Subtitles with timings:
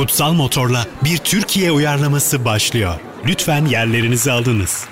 [0.00, 2.94] Kutsal Motor'la bir Türkiye uyarlaması başlıyor.
[3.26, 4.88] Lütfen yerlerinizi alınız.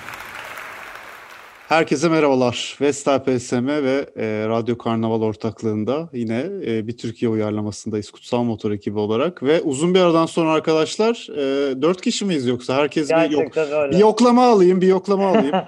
[1.69, 2.77] Herkese merhabalar.
[2.81, 8.99] Vestel PSM ve e, Radyo Karnaval ortaklığında yine e, bir Türkiye uyarlamasındayız Kutsal Motor ekibi
[8.99, 9.43] olarak.
[9.43, 12.75] Ve uzun bir aradan sonra arkadaşlar e, dört kişi miyiz yoksa?
[12.75, 13.93] Herkes bir, yok, öyle.
[13.93, 15.55] bir yoklama alayım, bir yoklama alayım.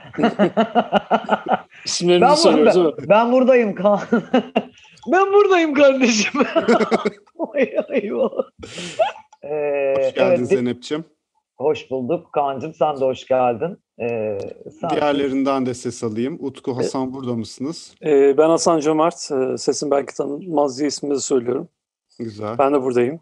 [1.84, 2.66] İsimlerinizi Ben, mi?
[2.66, 4.00] ben, ben buradayım Kaan.
[5.12, 6.40] ben buradayım kardeşim.
[7.54, 8.30] Ay, eyvah.
[9.44, 11.04] Ee, Hoş geldin evet, Zeynep'ciğim.
[11.56, 13.76] hoş bulduk Kaan'cığım sen de hoş geldin.
[14.00, 14.38] Ee,
[14.80, 16.38] sen- Diğerlerinden de ses alayım.
[16.40, 17.94] Utku, Hasan burada mısınız?
[18.04, 19.30] Ee, ben Hasan Cömert.
[19.32, 21.68] Ee, sesim belki tanınmaz diye isminizi söylüyorum.
[22.18, 22.58] Güzel.
[22.58, 23.20] Ben de buradayım.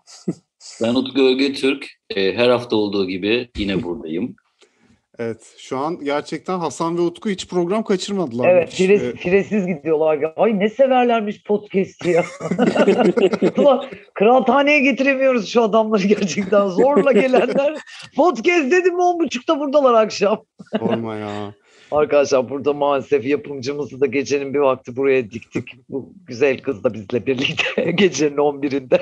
[0.82, 1.86] Ben Utku Öge Türk.
[2.10, 4.36] Ee, her hafta olduğu gibi yine buradayım.
[5.18, 8.48] Evet, şu an gerçekten Hasan ve Utku hiç program kaçırmadılar.
[8.48, 10.32] Evet fire, firesiz gidiyorlar.
[10.36, 12.24] Ay ne severlermiş podcast'i ya.
[13.58, 16.66] Ulan kıraathaneye getiremiyoruz şu adamları gerçekten.
[16.66, 17.74] Zorla gelenler.
[18.16, 20.44] Podcast dedim mi on buçukta buradalar akşam.
[20.78, 21.54] Sorma ya.
[21.90, 25.68] Arkadaşlar burada maalesef yapımcımızı da gecenin bir vakti buraya diktik.
[25.88, 29.00] Bu güzel kız da bizle birlikte gecenin 11'inde.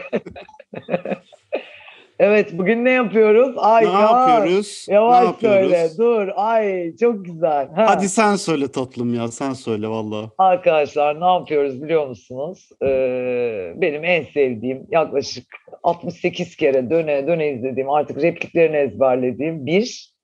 [2.19, 3.55] Evet bugün ne yapıyoruz?
[3.59, 4.87] Ay ne ya, yapıyoruz?
[4.89, 5.71] Yavaş ne yapıyoruz?
[5.71, 6.29] söyle dur.
[6.37, 7.69] Ay çok güzel.
[7.69, 7.85] Ha.
[7.89, 10.31] Hadi sen söyle tatlım ya, sen söyle valla.
[10.39, 12.69] Arkadaşlar ne yapıyoruz biliyor musunuz?
[12.83, 15.47] Ee, benim en sevdiğim yaklaşık
[15.83, 20.15] 68 kere döne döne izlediğim artık repliklerini ezberlediğim bir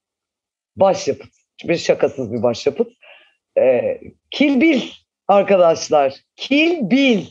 [0.77, 1.31] başyapıt.
[1.65, 2.89] Bir şakasız bir başyapıt.
[3.59, 4.83] Ee, Kill Bill
[5.29, 6.15] arkadaşlar.
[6.37, 7.27] Kill Bill.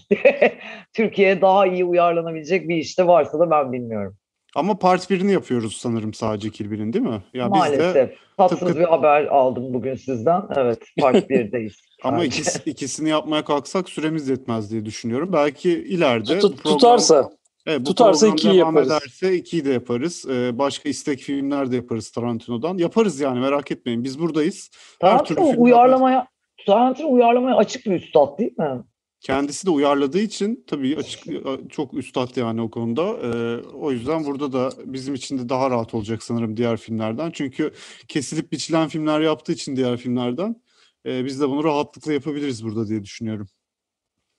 [0.93, 4.17] Türkiye'ye daha iyi uyarlanabilecek bir işte varsa da ben bilmiyorum.
[4.55, 7.23] Ama part birini yapıyoruz sanırım sadece Kilbil'in değil mi?
[7.33, 8.11] Ya biz de Maalesef.
[8.37, 10.41] Tatsız tıpkı- bir haber aldım bugün sizden.
[10.55, 11.73] Evet part 1'deyiz.
[12.03, 15.29] ama ikisi, ikisini yapmaya kalksak süremiz yetmez diye düşünüyorum.
[15.33, 17.29] Belki ileride Tut- program- tutarsa.
[17.67, 18.87] Evet, bu tutarsa ikiyi yaparız.
[18.87, 20.25] ederse ikiyi de yaparız.
[20.29, 22.77] Ee, başka istek filmler de yaparız Tarantino'dan.
[22.77, 24.03] Yaparız yani merak etmeyin.
[24.03, 24.69] Biz buradayız.
[25.01, 26.27] Her türlü Tarantino film uyarlamaya
[26.65, 28.83] Tarantino uyarlamaya açık bir üstad değil mi?
[29.21, 31.23] Kendisi de uyarladığı için tabii açık
[31.69, 33.03] çok üstad yani o konuda.
[33.03, 37.31] Ee, o yüzden burada da bizim için de daha rahat olacak sanırım diğer filmlerden.
[37.31, 37.71] Çünkü
[38.07, 40.61] kesilip biçilen filmler yaptığı için diğer filmlerden
[41.05, 43.47] e, biz de bunu rahatlıkla yapabiliriz burada diye düşünüyorum.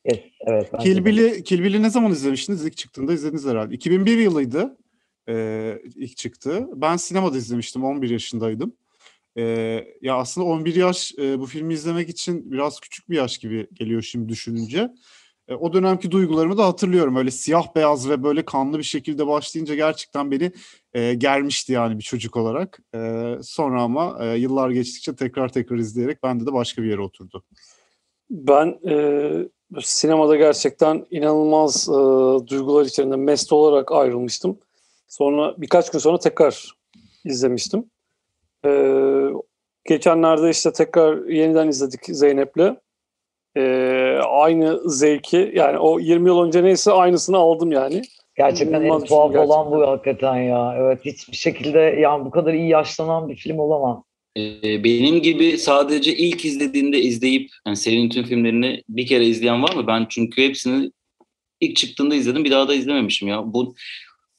[0.05, 0.25] Evet.
[1.05, 2.67] Bill'i Kill Bill'i ne zaman izlemiştiniz?
[2.67, 3.75] İlk çıktığında izlediniz herhalde.
[3.75, 4.79] 2001 yılıydı
[5.29, 6.69] e, ilk çıktı.
[6.75, 7.85] Ben sinemada izlemiştim.
[7.85, 8.77] 11 yaşındaydım.
[9.39, 9.43] E,
[10.03, 14.03] ya aslında 11 yaş e, bu filmi izlemek için biraz küçük bir yaş gibi geliyor
[14.03, 14.91] şimdi düşününce.
[15.49, 17.17] E, o dönemki duygularımı da hatırlıyorum.
[17.17, 20.53] Öyle siyah beyaz ve böyle kanlı bir şekilde başlayınca gerçekten beni
[20.95, 22.81] e, germişti yani bir çocuk olarak.
[22.95, 27.45] E, sonra ama e, yıllar geçtikçe tekrar tekrar izleyerek bende de başka bir yere oturdu.
[28.31, 29.33] Ben e,
[29.81, 31.93] sinemada gerçekten inanılmaz e,
[32.47, 34.59] duygular içerisinde mest olarak ayrılmıştım.
[35.09, 36.73] Sonra birkaç gün sonra tekrar
[37.25, 37.91] izlemiştim.
[38.67, 38.71] E,
[39.89, 42.77] geçenlerde işte tekrar yeniden izledik Zeynep'le.
[43.57, 43.63] E,
[44.29, 48.03] aynı zevki yani o 20 yıl önce neyse aynısını aldım yani.
[48.37, 49.93] Gerçekten en İnanılmaz tuhaf film olan bu gerçekten.
[49.93, 50.75] hakikaten ya.
[50.79, 53.99] Evet hiçbir şekilde yani bu kadar iyi yaşlanan bir film olamaz.
[54.37, 59.75] Ee, benim gibi sadece ilk izlediğinde izleyip yani serinin tüm filmlerini bir kere izleyen var
[59.75, 59.87] mı?
[59.87, 60.91] Ben çünkü hepsini
[61.61, 62.45] ilk çıktığında izledim.
[62.45, 63.53] Bir daha da izlememişim ya.
[63.53, 63.75] Bu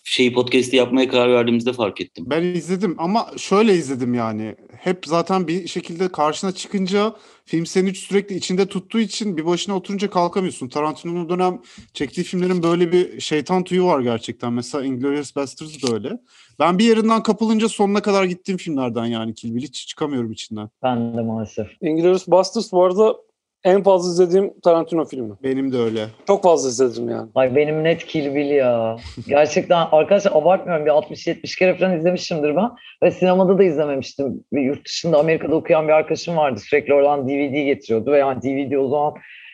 [0.04, 2.26] şeyi podcast'i yapmaya karar verdiğimizde fark ettim.
[2.28, 4.56] Ben izledim ama şöyle izledim yani.
[4.78, 7.14] Hep zaten bir şekilde karşına çıkınca
[7.46, 10.70] film seni sürekli içinde tuttuğu için bir başına oturunca kalkamıyorsun.
[10.70, 11.62] Tarantino'nun o dönem
[11.94, 14.54] çektiği filmlerin böyle bir şeytan tüyü var gerçekten.
[14.54, 16.20] Mesela Inglourious Basterds da öyle.
[16.60, 20.70] Ben bir yerinden kapılınca sonuna kadar gittiğim filmlerden yani Kill Bill hiç çıkamıyorum içinden.
[20.84, 21.68] Ben de maalesef.
[21.82, 23.16] Inglourious Basterds bu arada
[23.64, 25.34] en fazla izlediğim Tarantino filmi.
[25.44, 26.06] Benim de öyle.
[26.28, 27.30] Çok fazla izledim yani.
[27.36, 28.98] Ay benim net Kill Bill ya.
[29.28, 32.70] Gerçekten arkadaşlar abartmıyorum bir 60-70 kere falan izlemişimdir ben.
[33.04, 34.44] Ve sinemada da izlememiştim.
[34.54, 36.60] Bir yurt dışında Amerika'da okuyan bir arkadaşım vardı.
[36.60, 39.14] Sürekli oradan DVD getiriyordu ve yani DVD o zaman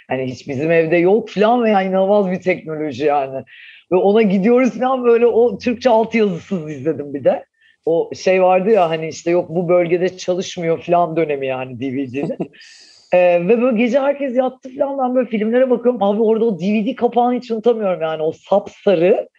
[0.09, 3.43] hani hiç bizim evde yok falan ve yani inanılmaz bir teknoloji yani.
[3.91, 7.45] Ve ona gidiyoruz falan böyle o Türkçe altyazısız izledim bir de.
[7.85, 12.37] O şey vardı ya hani işte yok bu bölgede çalışmıyor falan dönemi yani DVD'de.
[13.13, 16.03] Ee, ve böyle gece herkes yattı falan ben böyle filmlere bakıyorum.
[16.03, 19.29] Abi orada o DVD kapağını hiç unutamıyorum yani o sapsarı.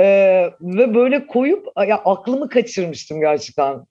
[0.00, 3.86] Ee, ve böyle koyup ya aklımı kaçırmıştım gerçekten.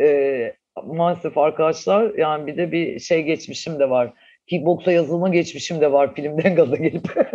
[0.00, 0.52] Ee,
[0.84, 4.12] maalesef arkadaşlar yani bir de bir şey geçmişim de var.
[4.46, 7.08] Kickboksa yazılma geçmişim de var filmden gaza gelip.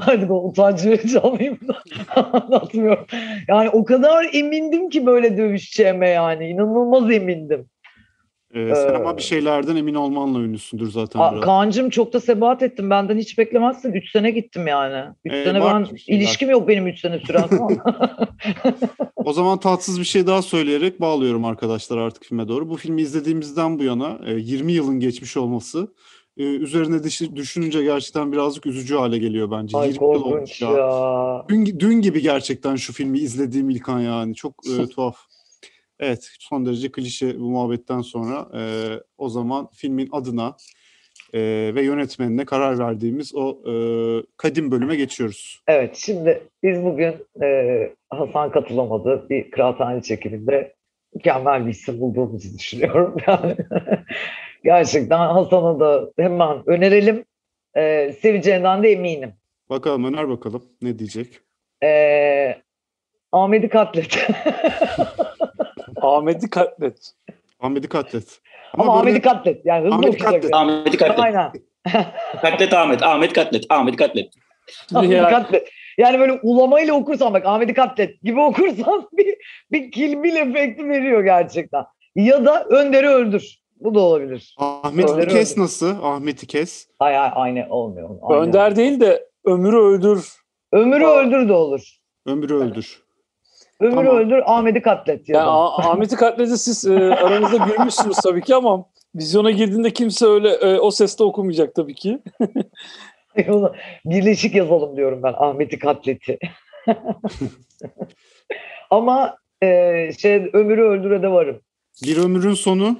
[0.00, 1.82] Hadi bu utancı verici alayım da
[2.32, 3.06] anlatmıyorum.
[3.48, 6.48] Yani o kadar emindim ki böyle dövüşeceğime yani.
[6.48, 7.68] inanılmaz emindim.
[8.54, 11.44] Ee, sen Ee, ama bir şeylerden emin olmanla ünlüsündür zaten biraz.
[11.44, 12.90] Kaan'cığım çok da sebat ettim.
[12.90, 13.92] Benden hiç beklemezsin.
[13.92, 15.10] Üç sene gittim yani.
[15.24, 17.44] Üç Ee, sene var ben ilişkim yok benim üç sene süren.
[19.16, 22.68] O zaman tatsız bir şey daha söyleyerek bağlıyorum arkadaşlar artık filme doğru.
[22.68, 25.88] Bu filmi izlediğimizden bu yana e, 20 yılın geçmiş olması
[26.36, 29.78] e, üzerine düş- düşününce gerçekten birazcık üzücü hale geliyor bence.
[29.78, 30.70] Ay 20 yıl olmuş korkunç ya.
[30.70, 31.44] ya.
[31.48, 34.34] Dün, dün gibi gerçekten şu filmi izlediğim İlkan yani.
[34.34, 35.16] Çok e, tuhaf.
[36.00, 38.62] Evet son derece klişe bu muhabbetten sonra e,
[39.18, 40.56] o zaman filmin adına
[41.34, 41.40] e,
[41.74, 43.72] ve yönetmenine karar verdiğimiz o e,
[44.36, 45.62] kadim bölüme geçiyoruz.
[45.66, 49.26] Evet şimdi biz bugün e, Hasan katılamadı.
[49.30, 50.74] Bir kıraathane çekiminde
[51.14, 53.16] mükemmel bir isim bulduğumuzu düşünüyorum.
[53.26, 53.56] Yani
[54.64, 57.24] gerçekten Hasan'a da hemen önerelim.
[57.76, 59.32] E, seveceğinden de eminim.
[59.70, 61.40] Bakalım öner bakalım ne diyecek.
[61.82, 62.62] E,
[63.32, 64.28] Ahmet'i katlet.
[66.02, 67.12] Ahmet'i katlet.
[67.60, 68.40] Ahmet'i katlet.
[68.74, 69.66] Ama böyle- Ahmet'i katlet.
[69.66, 70.54] Yani hızlı Ahmet'i katlet.
[70.54, 71.18] Ahmet'i katlet.
[71.18, 71.52] Aynen.
[72.42, 73.02] Katlet Ahmet.
[73.02, 73.64] Ahmet katlet.
[73.68, 74.28] Ahmet katlet.
[74.94, 75.68] Ahmet'i katlet.
[75.98, 79.34] Yani böyle ulamayla okursan bak Ahmet'i katlet gibi okursan bir,
[79.72, 81.84] bir kilbil efekti veriyor gerçekten.
[82.16, 83.58] Ya da Önder'i öldür.
[83.80, 84.54] Bu da olabilir.
[84.58, 85.60] Ahmet'i Önder kes öldü.
[85.60, 86.02] nasıl?
[86.02, 86.88] Ahmet'i kes.
[86.98, 88.10] Ay ay aynı olmuyor.
[88.22, 88.42] Aynı.
[88.42, 90.32] Önder değil de ömrü öldür.
[90.72, 91.80] Ömür'ü öldür de olur.
[92.26, 93.02] Ömrü öldür.
[93.80, 94.16] Ömür'ü Tamam.
[94.16, 95.28] öldür Ahmet'i katlet.
[95.28, 95.48] Ya Yani.
[95.50, 98.84] Ah- Ahmet'i katledi siz e, aranızda gülmüşsünüz tabii ki ama
[99.14, 102.18] vizyona girdiğinde kimse öyle e, o seste okumayacak tabii ki.
[104.04, 106.38] Birleşik yazalım diyorum ben Ahmet'i katleti.
[108.90, 109.66] Ama e,
[110.18, 111.60] şey Ömür'ü öldüre de varım.
[112.04, 112.98] Bir ömrün sonu.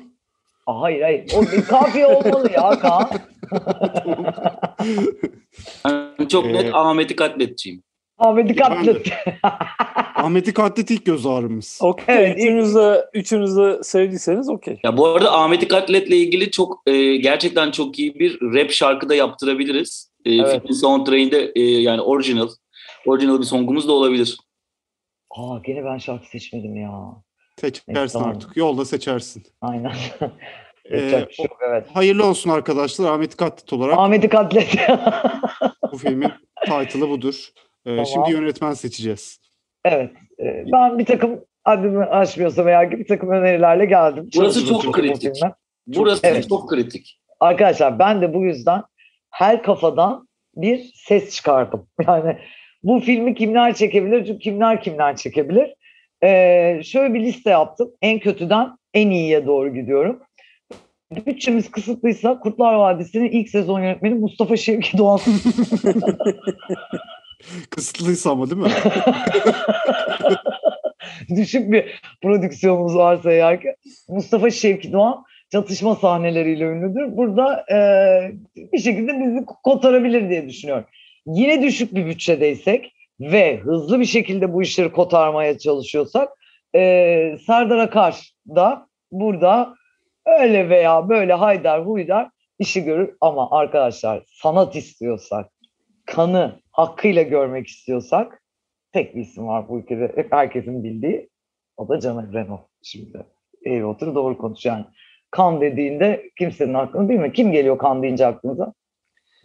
[0.67, 1.33] Aa, hayır hayır.
[1.37, 3.11] O bir kafiye olmalı ya Kaan.
[6.21, 7.83] Ben çok Ee, net Ahmet'i katletçiyim.
[8.19, 9.13] Ahmet'i katlet.
[10.15, 11.79] Ahmet'i katlet ilk göz ağrımız.
[11.83, 12.15] Okey.
[12.17, 14.79] Evet, üçünüz de, üçünüz de sevdiyseniz okey.
[14.85, 19.15] Ya bu arada Ahmet'i katletle ilgili çok e, gerçekten çok iyi bir rap şarkı da
[19.15, 20.11] yaptırabiliriz.
[20.25, 20.53] E, Evet.
[20.53, 22.49] Filmin soundtrack'inde e, yani orijinal.
[23.07, 24.39] Orijinal bir songumuz da olabilir.
[25.31, 26.91] Aa gene ben şarkı seçmedim ya.
[27.61, 28.29] Seçersin Evet, tamam.
[28.29, 28.57] artık.
[28.57, 29.43] Yolda seçersin.
[29.61, 29.93] Aynen.
[30.93, 31.87] Ee, şey yok, evet.
[31.95, 33.13] Hayırlı olsun arkadaşlar.
[33.13, 34.77] Ahmet'i katlet olarak Ahmet'i katlet.
[35.93, 36.31] bu filmin
[36.65, 37.49] title'ı budur.
[37.89, 38.07] Ee, Tamam.
[38.07, 39.41] Şimdi yönetmen seçeceğiz.
[39.85, 40.11] evet.
[40.41, 44.29] e, Ben bir takım adımı aşmıyorsam eğer ki bir takım önerilerle geldim.
[44.37, 45.35] Burası çok bu kritik.
[45.37, 45.55] filme.
[45.87, 46.49] Burası Evet.
[46.49, 47.21] çok kritik.
[47.41, 48.83] Arkadaşlar ben de bu yüzden
[49.31, 51.87] her kafadan bir ses çıkardım.
[52.07, 52.39] Yani
[52.83, 54.27] bu filmi kimler çekebilir?
[54.27, 55.75] Çünkü kimler kimler çekebilir?
[56.25, 57.91] Ee, şöyle bir liste yaptım.
[58.03, 60.21] En kötüden en iyiye doğru gidiyorum.
[61.27, 65.21] Bütçemiz kısıtlıysa Kurtlar Vadisi'nin ilk sezon yönetmeni Mustafa Şevki Doğan.
[67.71, 68.71] Kısıtlıysa ama değil mi?
[71.37, 73.75] Düşük bir prodüksiyonumuz varsa eğer ki
[74.09, 77.17] Mustafa Şevki Doğan çatışma sahneleriyle ünlüdür.
[77.17, 77.79] Burada e,
[78.73, 80.85] bir şekilde bizi kotarabilir diye düşünüyorum.
[81.27, 86.29] Yine düşük bir bütçedeysek ve hızlı bir şekilde bu işleri kotarmaya çalışıyorsak
[86.75, 86.81] e,
[87.47, 89.75] Serdar Akar da burada
[90.27, 93.17] öyle veya böyle haydar huydar işi görür.
[93.21, 95.51] Ama arkadaşlar sanat istiyorsak,
[96.09, 98.43] kanı hakkıyla görmek istiyorsak
[98.93, 101.29] tek bir isim var bu ülkede hep herkesin bildiği.
[101.77, 103.27] O da Caner Renault şimdi.
[103.67, 104.85] Eğri otur doğru konuş yani.
[105.31, 107.33] Kan dediğinde kimsenin aklına değil mi?
[107.33, 108.73] Kim geliyor kan deyince aklınıza?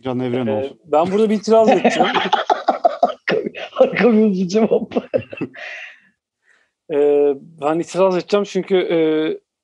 [0.02, 0.66] Can Evrenoğlu.
[0.66, 2.10] Ee, ben burada bir itiraz edeceğim.
[3.72, 4.94] Harika bir cevap.
[6.94, 8.98] Ee, ben itiraz edeceğim çünkü e,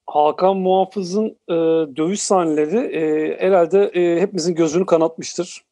[0.05, 1.55] Hakan Muhafız'ın e,
[1.95, 5.68] dövüş sahneleri e, herhalde e, hepimizin gözünü kanatmıştır.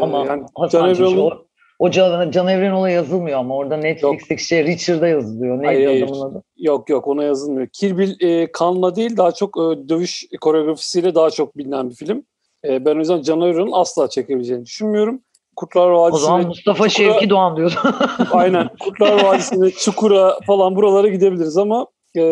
[0.00, 1.44] Ama yani Can Evren'in- o,
[1.78, 5.56] o Can, Can Evrenol'a yazılmıyor ama orada Netflix'teki şey Richard'a yazılıyor.
[5.56, 6.02] Neydi Hayır, hayır.
[6.06, 6.42] adamın adı?
[6.56, 7.68] Yok yok ona yazılmıyor.
[7.72, 12.24] Kill Bill e, kanla değil daha çok e, dövüş koreografisiyle daha çok bilinen bir film.
[12.64, 15.20] E, ben o yüzden Can Evren'in asla çekebileceğini düşünmüyorum.
[15.56, 17.74] Kurtlar O Vadisi'ne zaman Mustafa Çukura- Şevki Doğan diyordu.
[18.32, 22.22] aynen Kurtlar Vadisi'ne Çukura falan buralara gidebiliriz ama e,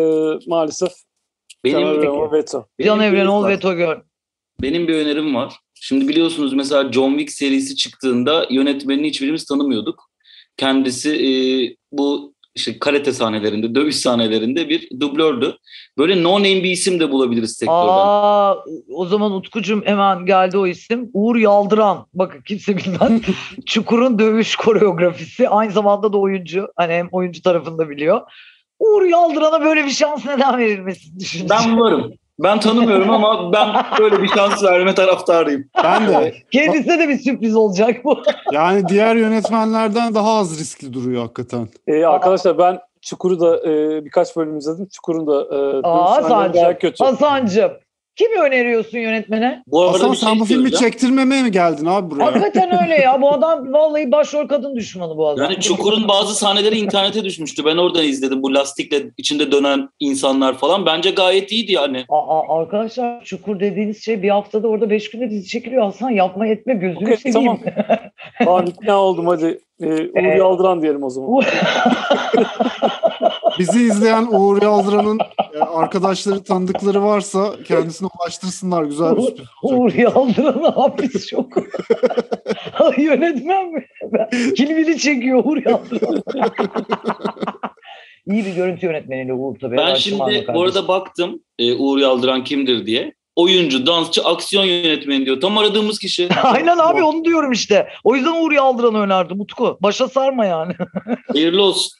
[0.47, 0.91] maalesef
[1.65, 2.65] Can Benim, Evren o veto.
[2.81, 3.61] Can Evrenol önerim ve var.
[3.61, 4.01] Togör.
[4.61, 5.53] Benim bir önerim var.
[5.85, 10.09] Şimdi biliyorsunuz mesela John Wick serisi çıktığında yönetmenini hiçbirimiz tanımıyorduk.
[10.57, 11.31] Kendisi e,
[11.91, 15.57] bu işte karate sahnelerinde, dövüş sahnelerinde bir dublördü.
[15.97, 17.87] Böyle no name bir isim de bulabiliriz sektörden.
[17.87, 18.55] Aa,
[18.93, 21.09] o zaman Utkucum hemen geldi o isim.
[21.13, 22.05] Uğur Yaldıran.
[22.13, 23.21] Bakın kimse bilmez.
[23.65, 25.49] Çukur'un dövüş koreografisi.
[25.49, 26.67] Aynı zamanda da oyuncu.
[26.75, 28.21] Hani hem oyuncu tarafında biliyor.
[28.79, 31.49] Uğur Yaldıran'a böyle bir şans neden verilmesin düşünce.
[31.49, 32.13] Ben varım.
[32.39, 35.65] Ben tanımıyorum ama ben böyle bir şans verme taraftarıyım.
[35.83, 36.33] Ben de.
[36.51, 38.23] Kendisine de bir sürpriz olacak bu.
[38.51, 41.67] Yani diğer yönetmenlerden daha az riskli duruyor hakikaten.
[41.87, 44.87] E, arkadaşlar ben Çukur'u da e, birkaç bölüm izledim.
[44.93, 47.03] Çukur'un da e, Aa bayağı kötü.
[47.03, 47.71] Hasan'cığım.
[48.15, 49.63] Kimi öneriyorsun yönetmene?
[49.67, 50.91] Bu arada Hasan bir sen şey bu filmi söyleyeceğim.
[50.91, 52.25] çektirmemeye mi geldin abi buraya?
[52.25, 53.21] Hakikaten öyle ya.
[53.21, 55.51] Bu adam vallahi başrol kadın düşmanı bu adam.
[55.51, 57.65] Yani Çukur'un bazı sahneleri internete düşmüştü.
[57.65, 58.43] Ben oradan izledim.
[58.43, 60.85] Bu lastikle içinde dönen insanlar falan.
[60.85, 62.05] Bence gayet iyiydi yani.
[62.09, 65.83] Aa, arkadaşlar Çukur dediğiniz şey bir haftada orada beş günde dizi çekiliyor.
[65.83, 67.59] Hasan yapma etme gözünü Okey, seveyim.
[68.39, 69.59] Tamam ikna oldum hadi.
[69.83, 71.29] E, Uğur Ee, Yaldıran diyelim o zaman.
[73.59, 75.19] Bizi izleyen Uğur Yaldıran'ın
[75.53, 78.83] e, arkadaşları, tanıdıkları varsa kendisine ulaştırsınlar.
[78.83, 79.79] Güzel bir sürpriz olacak.
[79.79, 81.47] Uğur Yaldıran hapis çok.
[82.97, 83.85] Yönetmen mi?
[84.57, 86.23] Kilvili çekiyor Uğur Yaldıran.
[88.25, 89.77] İyi bir görüntü yönetmeniyle Uğur tabii.
[89.77, 93.13] Ben şimdi bu arada baktım e, Uğur Yaldıran kimdir diye.
[93.35, 95.41] Oyuncu, dansçı, aksiyon yönetmeni diyor.
[95.41, 96.29] Tam aradığımız kişi.
[96.43, 97.87] Aynen abi onu diyorum işte.
[98.03, 99.77] O yüzden Uğur Yaldıran'ı önerdim Utku.
[99.81, 100.73] Başa sarma yani.
[101.33, 101.91] Hayırlı olsun.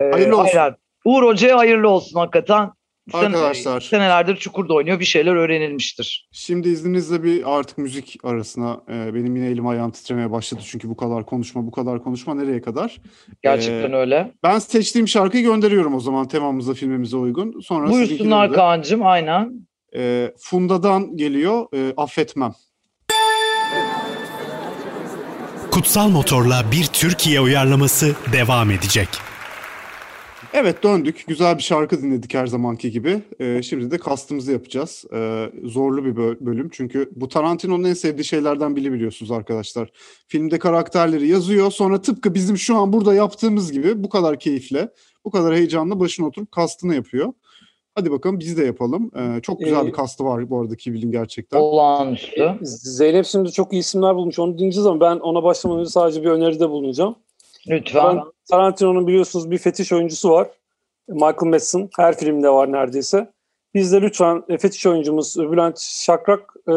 [0.00, 0.58] Ee, Hayırlı olsun.
[0.58, 0.76] aynen.
[1.04, 2.70] Uğur Hoca'ya hayırlı olsun hakikaten.
[3.12, 3.80] Sen- Arkadaşlar.
[3.80, 5.00] Senelerdir Çukur'da oynuyor.
[5.00, 6.28] Bir şeyler öğrenilmiştir.
[6.32, 10.96] Şimdi izninizle bir artık müzik arasına e, benim yine elim ayağım titremeye başladı çünkü bu
[10.96, 12.96] kadar konuşma bu kadar konuşma nereye kadar?
[13.42, 14.32] Gerçekten Ee, öyle.
[14.42, 17.60] Ben seçtiğim şarkıyı gönderiyorum o zaman temamıza filmimize uygun.
[17.60, 19.66] Sonra Buyursunlar Kaan'cığım aynen.
[19.96, 22.54] E, Funda'dan geliyor e, Affetmem.
[25.70, 29.08] Kutsal Motor'la bir Türkiye uyarlaması devam edecek.
[30.52, 31.24] Evet döndük.
[31.26, 33.22] Güzel bir şarkı dinledik her zamanki gibi.
[33.40, 35.04] Ee, şimdi de kastımızı yapacağız.
[35.14, 36.68] Ee, zorlu bir böl- bölüm.
[36.72, 39.90] Çünkü bu Tarantino'nun en sevdiği şeylerden biri biliyorsunuz arkadaşlar.
[40.28, 41.70] Filmde karakterleri yazıyor.
[41.70, 44.88] Sonra tıpkı bizim şu an burada yaptığımız gibi bu kadar keyifle,
[45.24, 47.32] bu kadar heyecanla başına oturup kastını yapıyor.
[47.98, 49.10] Hadi bakalım biz de yapalım.
[49.16, 51.60] Ee, çok güzel Ee, bir kastı var bu arada Kivil'in gerçekten.
[51.60, 52.58] Olağanüstü.
[52.62, 54.38] Zeynep şimdi çok iyi isimler bulmuş.
[54.38, 57.16] Onu dinleyeceğiz ama ben ona başlamadan önce sadece bir öneride bulunacağım.
[57.68, 58.16] Lütfen.
[58.16, 60.48] Ben Tarantino'nun biliyorsunuz bir fetiş oyuncusu var.
[61.08, 61.88] Michael Madsen.
[61.96, 63.30] Her filmde var neredeyse.
[63.74, 66.72] Biz de lütfen e, fetiş oyuncumuz Bülent Şakrak e,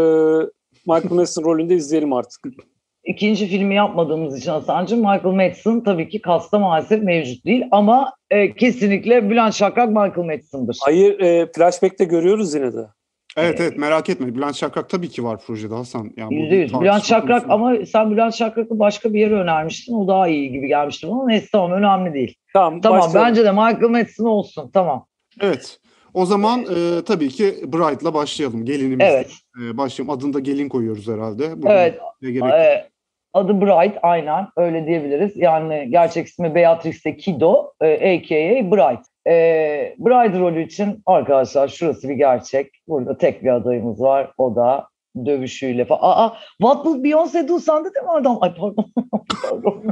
[0.88, 2.42] Michael Madsen rolünde izleyelim artık.
[3.10, 8.54] İkinci filmi yapmadığımız için Hasan'cığım Michael Madsen tabii ki kasta maalesef mevcut değil ama e,
[8.56, 10.78] kesinlikle Bülent Şakrak Michael Madsen'dır.
[10.82, 12.88] Hayır e, flashback'te görüyoruz yine de.
[13.38, 14.36] Evet evet merak etme.
[14.36, 16.12] Bülent Şakrak tabii ki var projede Hasan.
[16.18, 16.72] Yani bu Yüzde bir yüz.
[16.72, 17.54] tartışma Bülent Şakrak konusu.
[17.54, 19.94] ama sen Bülent Şakrak'ı başka bir yere önermiştin.
[19.94, 21.26] O daha iyi gibi gelmişti bana.
[21.26, 22.36] Neyse tamam önemli değil.
[22.54, 23.30] Tamam, Tamam başlayalım.
[23.30, 24.70] bence de Michael Madsen olsun.
[24.74, 25.06] Tamam.
[25.42, 25.80] Evet.
[26.14, 28.66] O zaman e, tabii ki Bride'la başlayalım.
[28.66, 29.08] Gelinimiz.
[29.10, 29.32] Evet.
[29.64, 30.16] E, başlayalım.
[30.18, 31.58] Adını da gelin koyuyoruz herhalde.
[31.58, 32.00] Bugün Evet.
[32.22, 32.90] ne gerek Ee,
[33.34, 35.38] adı Bright aynen öyle diyebiliriz.
[35.38, 38.72] Yani gerçek ismi Beatrice Kido e, a.k.a.
[38.72, 39.06] Bright.
[39.28, 39.34] E,
[40.00, 42.72] Bride rolü için arkadaşlar şurası bir gerçek.
[42.88, 44.32] Burada tek bir adayımız var.
[44.38, 44.88] O da
[45.26, 46.02] dövüşüyle falan.
[46.02, 48.38] Aa, what will Beyoncé do sandı değil mi adam?
[48.42, 48.92] Ay pardon.
[49.50, 49.84] pardon.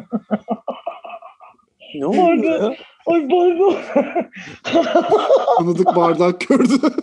[1.96, 2.75] Ne oldu?
[3.08, 3.75] Ay pardon.
[5.58, 6.94] Tanıdık bardak gördü.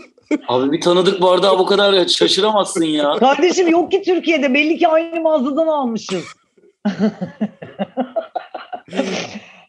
[0.48, 3.12] Abi bir tanıdık bardağı bu kadar şaşıramazsın ya.
[3.12, 4.54] Kardeşim yok ki Türkiye'de.
[4.54, 6.24] Belli ki aynı mağazadan almışız.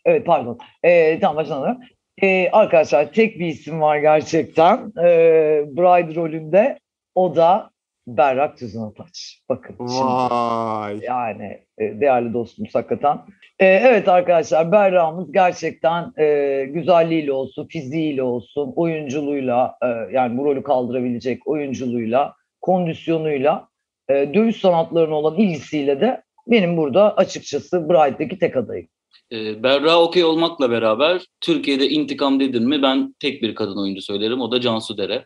[0.05, 0.57] evet pardon.
[0.83, 1.77] Ee, tamam başlayalım.
[2.21, 4.93] Ee, arkadaşlar tek bir isim var gerçekten.
[5.03, 6.79] Ee, Bride rolünde.
[7.15, 7.69] O da
[8.07, 9.41] Berrak Tüzün Ataç.
[9.49, 10.03] Bakın şimdi.
[10.03, 10.99] Vay.
[11.03, 13.17] Yani e, değerli dostumuz hakikaten.
[13.59, 20.63] E, evet arkadaşlar Berra'mız gerçekten e, güzelliğiyle olsun, fiziğiyle olsun, oyunculuğuyla e, yani bu rolü
[20.63, 23.67] kaldırabilecek oyunculuğuyla, kondisyonuyla,
[24.09, 28.87] e, dövüş sanatlarına olan ilgisiyle de benim burada açıkçası Bride'deki tek adayım.
[29.31, 34.41] Ee, Berra okey olmakla beraber Türkiye'de intikam dedin mi ben tek bir kadın oyuncu söylerim.
[34.41, 35.25] O da Cansu Dere.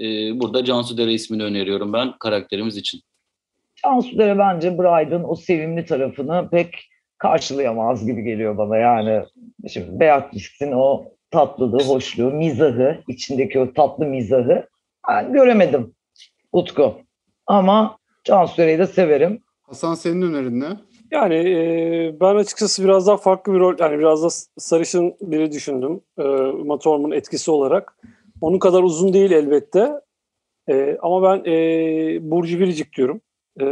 [0.00, 3.00] Ee, burada Cansu Dere ismini öneriyorum ben karakterimiz için.
[3.84, 6.74] Cansu Dere bence Bride'ın o sevimli tarafını pek
[7.18, 8.76] karşılayamaz gibi geliyor bana.
[8.76, 9.22] Yani
[9.68, 14.66] şimdi Beatrice'in o tatlılığı, hoşluğu, mizahı, içindeki o tatlı mizahı
[15.08, 15.94] ben göremedim
[16.52, 16.94] Utku.
[17.46, 19.42] Ama Cansu Dere'yi de severim.
[19.62, 20.68] Hasan senin önerin ne?
[21.10, 24.28] Yani e, ben açıkçası biraz daha farklı bir rol, yani biraz da
[24.58, 26.00] sarışın biri düşündüm.
[26.18, 27.96] E, Uma Thurman etkisi olarak.
[28.40, 29.92] Onun kadar uzun değil elbette.
[30.68, 33.20] E, ama ben e, Burcu Biricik diyorum.
[33.60, 33.64] E,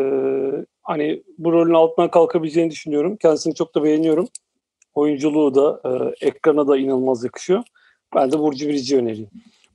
[0.82, 3.16] hani bu rolün altından kalkabileceğini düşünüyorum.
[3.16, 4.28] Kendisini çok da beğeniyorum.
[4.94, 7.62] Oyunculuğu da e, ekrana da inanılmaz yakışıyor.
[8.14, 9.28] Ben de Burcu Biricik'i önereyim.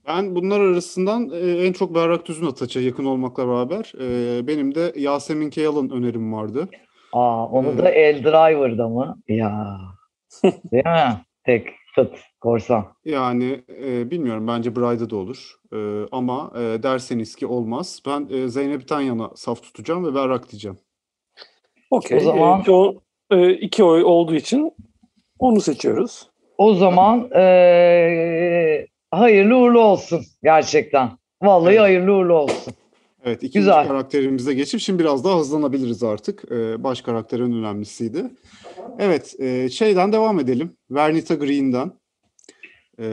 [0.07, 4.93] Ben bunlar arasından e, en çok Berrak Düzün Ataç'a yakın olmakla beraber e, benim de
[4.95, 6.69] Yasemin Keyal'ın önerim vardı.
[7.13, 9.17] Aa, onu da El Driver'da mı?
[9.27, 9.79] Ya.
[10.43, 11.17] Değil mi?
[11.45, 12.85] Tek fıt korsan.
[13.05, 15.55] Yani e, bilmiyorum bence Bride'da da olur.
[15.73, 15.77] E,
[16.11, 17.99] ama e, derseniz ki olmaz.
[18.07, 20.77] Ben e, Zeynep'ten yana saf tutacağım ve Berrak diyeceğim.
[21.91, 22.17] Okey.
[22.17, 22.95] O zaman- E, iki, o-
[23.31, 24.71] e, iki oy olduğu için
[25.39, 26.29] onu seçiyoruz.
[26.57, 31.11] O zaman eee, hayırlı uğurlu olsun gerçekten.
[31.41, 31.81] Vallahi Evet.
[31.81, 32.73] hayırlı uğurlu olsun.
[33.25, 33.87] Evet ikinci Güzel.
[33.87, 36.43] karakterimize geçip şimdi biraz daha hızlanabiliriz artık.
[36.51, 38.25] Ee, baş karakterin önemlisiydi.
[38.99, 40.77] Evet e, şeyden devam edelim.
[40.91, 41.91] Vernita Green'den.
[42.99, 43.05] Ee,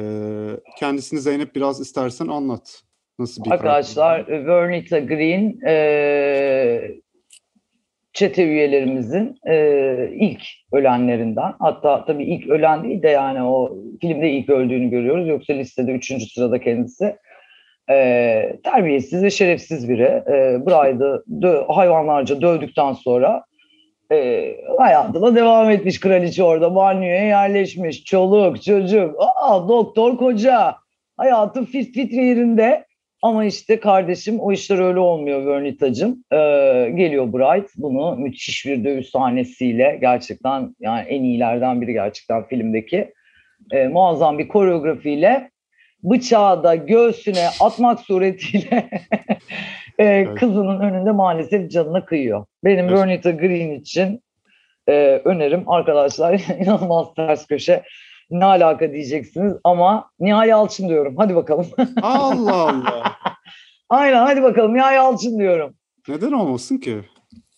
[0.78, 2.80] kendisini Zeynep biraz istersen anlat.
[3.18, 4.46] Nasıl bir Arkadaşlar karakter?
[4.46, 7.00] Vernita Green eee
[8.12, 11.52] çete üyelerimizin eee, ilk ölenlerinden.
[11.58, 15.28] Hatta tabii ilk ölen değil de yani o filmde ilk öldüğünü görüyoruz.
[15.28, 17.16] Yoksa listede üçüncü sırada kendisi.
[17.90, 20.22] Eee, terbiyesiz ve şerefsiz biri.
[20.28, 23.44] Eee Bride'ı dö- hayvanlarca dövdükten sonra
[24.10, 26.74] eee hayatına devam etmiş kraliçe orada.
[26.74, 28.04] Banyoya yerleşmiş.
[28.04, 30.76] Çoluk, çocuk, aa, doktor, koca.
[31.16, 32.84] Hayatı fit fit yerinde.
[33.22, 36.24] Ama işte kardeşim o işler öyle olmuyor Vernita'cığım.
[36.32, 36.36] Ee,
[36.94, 43.12] geliyor Bright bunu müthiş bir dövüş sahnesiyle gerçekten yani en iyilerden biri gerçekten filmdeki
[43.72, 45.50] Ee, muazzam bir koreografiyle
[46.02, 48.90] bıçağı da göğsüne atmak suretiyle
[50.00, 52.44] e, kızının önünde maalesef canına kıyıyor.
[52.64, 52.98] Benim Evet.
[52.98, 54.22] Vernita Green için
[54.88, 57.82] e, önerim arkadaşlar inanılmaz ters köşe.
[58.30, 61.14] Ne alaka diyeceksiniz ama Nihal Yalçın diyorum.
[61.16, 61.66] Hadi bakalım.
[62.02, 63.16] Allah Allah.
[63.88, 65.74] Aynen hadi bakalım Nihal Yalçın diyorum.
[66.08, 67.00] Neden olmasın ki?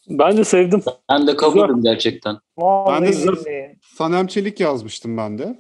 [0.08, 0.82] Ben de sevdim.
[1.10, 2.36] Ben de kabulüm gerçekten.
[2.58, 3.76] Vallahi Ben de.
[3.82, 5.58] Sanem Çelik yazmıştım ben de.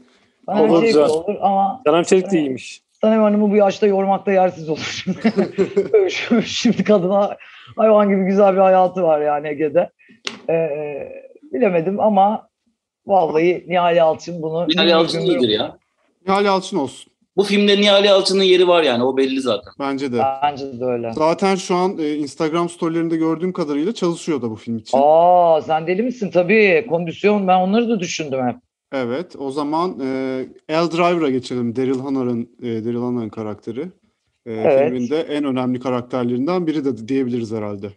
[0.56, 1.08] Şey güzel.
[1.08, 2.81] olur ama Canem Çelik de iyiymiş.
[3.04, 5.04] Sanem Hanım'ı bu yaşta yormakta yersiz olur.
[6.10, 7.36] Şimdi- Şimdi kadına
[7.76, 9.90] hayvan gibi güzel bir hayatı var yani Ege'de.
[10.50, 11.08] Ee,
[11.52, 12.48] bilemedim ama
[13.06, 14.68] vallahi Nihal Yalçın bunu...
[14.68, 15.76] Nihal Yalçın iyidir ya.
[16.26, 17.12] Nihal Yalçın olsun.
[17.36, 19.72] Bu filmde Nihal Yalçın'ın yeri var yani o belli zaten.
[19.80, 20.22] Bence de.
[20.42, 21.12] Bence de öyle.
[21.12, 24.98] Zaten şu an e, Instagram storylerinde gördüğüm kadarıyla çalışıyor da bu film için.
[25.02, 26.30] Aa sen deli misin?
[26.30, 28.56] Tabii kondisyon ben onları da düşündüm hep.
[28.92, 31.76] Evet, o zaman e, El Driver'a geçelim.
[31.76, 33.80] Daryl Hannah'ın e, Daryl Hannah'ın karakteri.
[34.46, 34.92] E, Evet.
[34.92, 37.88] Filmin de en önemli karakterlerinden biri de diyebiliriz herhalde.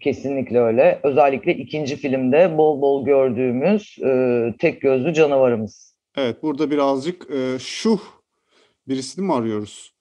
[0.00, 1.00] Kesinlikle öyle.
[1.02, 5.96] Özellikle ikinci filmde bol bol gördüğümüz e, tek gözlü canavarımız.
[6.16, 7.98] Evet, burada birazcık e, şuh
[8.88, 9.92] birisini mi arıyoruz?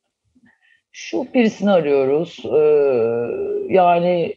[0.91, 2.43] Şu birisini arıyoruz.
[2.45, 4.35] Ee, yani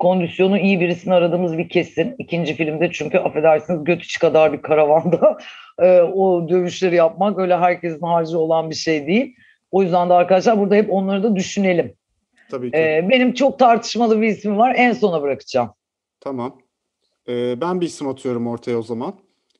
[0.00, 2.14] kondisyonu iyi birisini aradığımız bir kesin.
[2.18, 5.38] İkinci filmde çünkü affedersiniz götüç kadar bir karavanda
[5.78, 9.36] e, o dövüşleri yapmak öyle herkesin harcı olan bir şey değil.
[9.70, 11.94] O yüzden de arkadaşlar burada hep onları da düşünelim.
[12.50, 12.78] Tabii ki.
[12.78, 14.74] Ee, benim çok tartışmalı bir ismi var.
[14.76, 15.70] En sona bırakacağım.
[16.20, 16.58] Tamam.
[17.28, 19.14] E, ben bir isim atıyorum ortaya o zaman.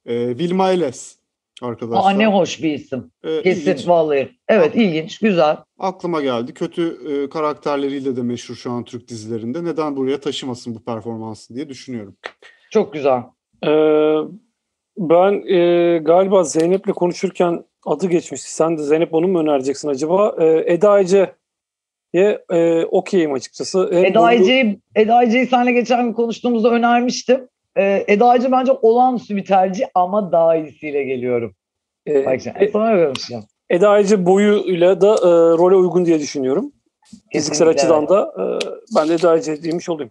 [0.06, 1.19] E, Vilma Eles
[1.62, 2.10] arkadaşlar.
[2.10, 3.10] Aa, ne hoş bir isim.
[3.24, 3.88] E, Kesin ilginç.
[3.88, 4.30] vallahi.
[4.48, 5.56] Evet ilginç, güzel.
[5.78, 6.54] Aklıma geldi.
[6.54, 9.64] Kötü e, karakterleriyle de meşhur şu an Türk dizilerinde.
[9.64, 12.16] Neden buraya taşımasın bu performansı diye düşünüyorum.
[12.70, 13.22] Çok güzel.
[13.66, 14.16] Ee,
[14.98, 18.54] ben e, galiba Zeynep'le konuşurken adı geçmişti.
[18.54, 20.36] Sen de Zeynep onu mu önereceksin acaba?
[20.40, 23.88] Ee, Eda Ece'ye e, okeyim açıkçası.
[23.92, 27.48] Hem Eda Ece'yi Eda Ece'yi seninle geçen gün konuştuğumuzda önermiştim.
[27.80, 31.54] Ee, Eda Ece bence olağanüstü bir tercih ama daha iyisiyle geliyorum.
[32.08, 33.40] e, Bak E- sana görmüşüm.
[33.70, 36.72] Eda Ece boyuyla da e, role uygun diye düşünüyorum.
[37.32, 38.42] Fiziksel açıdan da e,
[38.96, 40.10] ben de Eda demiş olayım.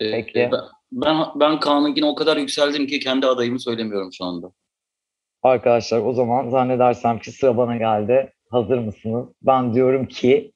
[0.00, 0.48] Ee, Peki.
[0.52, 0.60] Ben,
[0.92, 4.50] ben, ben Kaan'ınkine o kadar yükseldim ki kendi adayımı söylemiyorum şu anda.
[5.42, 8.32] Arkadaşlar o zaman zannedersem ki sıra bana geldi.
[8.50, 9.26] Hazır mısınız?
[9.42, 10.52] Ben diyorum ki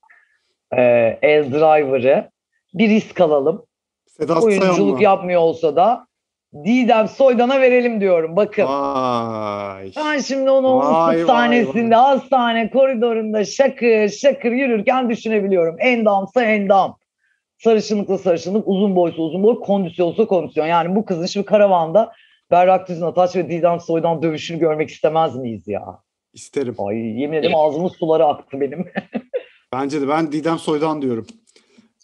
[0.77, 0.83] e,
[1.23, 2.31] El Driver'ı
[2.75, 3.67] bir risk alalım.
[4.07, 5.03] Sedat Oyunculuk mı?
[5.05, 6.07] yapmıyor olsa da
[6.55, 8.37] Didem Soydan'a verelim diyorum.
[8.37, 8.65] Bakın.
[8.65, 9.91] Vay.
[9.97, 15.77] Ben şimdi onu Vay, ıssız vay, hastane koridorunda şakır şakır yürürken düşünebiliyorum.
[15.79, 16.97] Endamsa endam.
[17.59, 20.67] Sarışınlıkla sarışınlık, uzun boysa uzun boy, kondisyonsa kondisyon.
[20.67, 22.13] Yani bu kızın şimdi karavanda
[22.51, 25.99] Berrak Düzün Ataç ve Didem Soydan dövüşünü görmek istemez miyiz ya?
[26.33, 26.75] İsterim.
[26.79, 28.87] Ay yemin ederim ağzımın suları aktı benim.
[29.73, 31.27] Bence de ben Didem Soydan diyorum.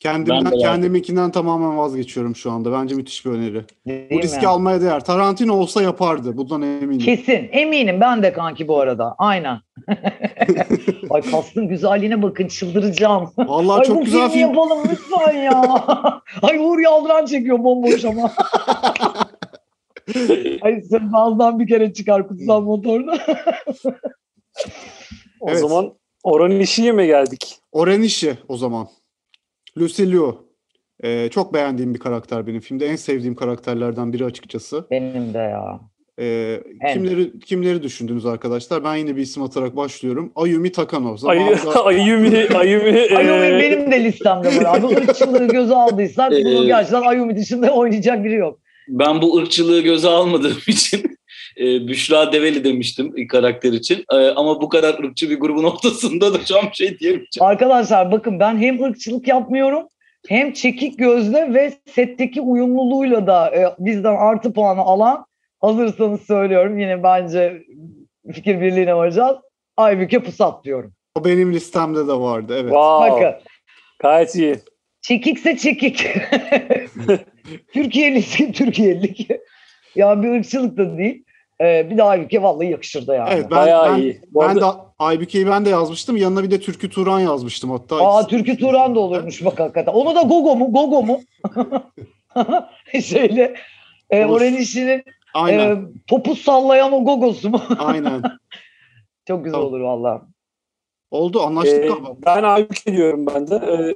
[0.06, 2.72] Kendimden, Ben de kendiminkinden tamamen vazgeçiyorum şu anda.
[2.72, 3.64] Bence müthiş bir öneri.
[3.86, 4.46] Değil Bu riski mi?
[4.48, 5.04] almaya değer.
[5.04, 6.36] Tarantino olsa yapardı.
[6.36, 6.98] Bundan eminim.
[6.98, 9.14] Kesin eminim ben de kanki bu arada.
[9.18, 9.58] Aynen.
[11.10, 13.30] Ay kastın güzelliğine bakın çıldıracağım.
[13.38, 14.40] Vallahi Ay çok bu güzel filmi film.
[14.48, 15.62] yapalım lütfen ya.
[16.42, 18.32] Ay Uğur Yaldıran çekiyor bomboş ama.
[20.62, 23.12] Ay sen ağzından bir kere çıkar kutsal motorunu.
[25.40, 25.60] O Evet.
[25.60, 25.92] zaman
[26.22, 27.58] Orhan İşi'ye mi geldik?
[27.72, 28.88] Oren işi o zaman.
[29.78, 30.46] Lucy Liu.
[31.04, 32.86] Ee, çok beğendiğim bir karakter benim filmde.
[32.86, 34.86] En sevdiğim karakterlerden biri açıkçası.
[34.90, 35.80] Benim de ya.
[36.20, 36.60] Ee,
[36.92, 38.84] kimleri kimleri düşündünüz arkadaşlar?
[38.84, 40.32] Ben yine bir isim atarak başlıyorum.
[40.34, 41.16] Ayumi Takano.
[41.16, 44.92] Zamanında- Ayumi, Ayumi, Ayumi e, benim de listemde var abi.
[44.92, 48.58] Irkçılığı göze aldıysak Ee, bunun gerçekten Ayumi dışında oynayacak biri yok.
[48.88, 51.15] Ben bu ırkçılığı göze almadığım için
[51.60, 54.04] e, Büşra Develi demiştim karakter için.
[54.12, 57.46] E, ama bu kadar ırkçı bir grubun ortasında da şu an bir şey diyemeyeceğim.
[57.48, 59.82] Arkadaşlar bakın ben hem ırkçılık yapmıyorum
[60.28, 65.26] hem çekik gözle ve setteki uyumluluğuyla da e, bizden artı puanı alan
[65.60, 67.62] hazırsanız söylüyorum yine bence
[68.32, 69.36] fikir birliğine varacağız.
[69.76, 70.92] Aybüke Pusat diyorum.
[71.14, 72.72] O benim listemde de vardı evet.
[72.72, 73.10] Wow.
[73.10, 73.40] Bakın
[73.98, 74.56] Gayet iyi.
[75.00, 76.06] çekikse çekik.
[77.72, 79.28] Türkiye'lisi Türkiye'lik.
[79.94, 81.24] ya bir ırkçılık da değil.
[81.60, 83.30] Ee, bir de Aybüke vallahi yakışırdı yani.
[83.32, 84.20] Evet ben, Bayağı ben, iyi.
[84.30, 86.16] Bu ben arada- de Aybüke'yi ben de yazmıştım.
[86.16, 87.96] Yanına bir de Türkü Turan yazmıştım hatta.
[87.96, 89.92] Aa Türkü Turan da olurmuş bak hakikaten.
[89.92, 90.72] Onu da Gogo mu?
[90.72, 91.20] Gogo mu?
[93.02, 93.54] Şöyle
[94.10, 94.36] e, Olur.
[94.36, 95.76] Orhan İşi'nin Aynen.
[95.76, 97.60] e, topu sallayan o Gogo'su mu?
[97.78, 98.22] Aynen.
[99.28, 99.68] Çok güzel Tamam.
[99.68, 100.22] olur valla.
[101.10, 102.08] Oldu anlaştık Ee, galiba.
[102.26, 103.54] ben Aybüke diyorum ben de.
[103.54, 103.94] Ee,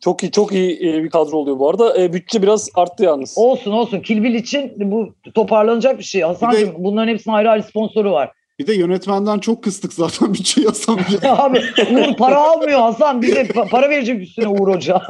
[0.00, 2.02] çok iyi çok iyi e, bir kadro oluyor bu arada.
[2.02, 3.34] E, bütçe biraz arttı yalnız.
[3.36, 4.00] Olsun olsun.
[4.00, 6.20] Kilbil için bu toparlanacak bir şey.
[6.22, 8.32] Hasan'cığım bunların hepsinin ayrı ayrı sponsoru var.
[8.58, 11.30] Bir de yönetmenden çok kıstık zaten bütçe yazsam bile.
[11.30, 11.58] Abi
[11.92, 13.22] Uğur para almıyor Hasan.
[13.22, 15.02] Bize pa- para verecek üstüne Uğur Hoca.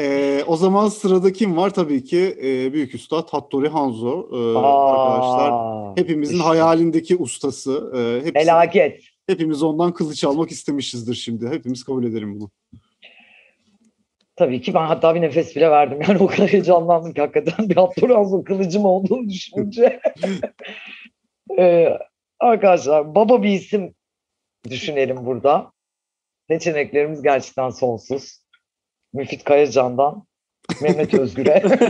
[0.00, 1.70] Ee, o zaman sırada kim var?
[1.70, 4.18] Tabii ki e, Büyük Üstad Hattori Hanzo.
[4.58, 6.46] Arkadaşlar Aa, hepimizin işte.
[6.46, 7.92] hayalindeki ustası.
[7.96, 9.00] Ee, hepsi, Felaket.
[9.26, 11.48] hepimiz ondan kılıç almak istemişizdir şimdi.
[11.48, 12.50] Hepimiz kabul edelim bunu.
[14.38, 15.98] Tabii ki ben hatta bir nefes bile verdim.
[16.08, 20.00] Yani o kadar heyecanlandım ki hakikaten bir Abdurrazzo kılıcım olduğunu düşününce.
[21.58, 21.98] Ee,
[22.40, 23.94] arkadaşlar baba bir isim
[24.70, 25.72] düşünelim burada.
[26.50, 28.38] Seçeneklerimiz gerçekten sonsuz.
[29.12, 30.26] Müfit Kayacan'dan
[30.82, 31.62] Mehmet Özgür'e.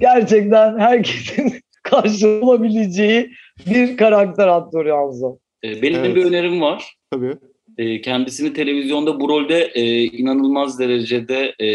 [0.00, 3.30] gerçekten herkesin karşı olabileceği
[3.66, 5.38] bir karakter Abdurrazzo.
[5.64, 6.16] E, benim Evet.
[6.16, 6.96] bir önerim var.
[7.10, 7.36] Tabii.
[7.78, 11.68] E, kendisini televizyonda bu rolde e, inanılmaz derecede e,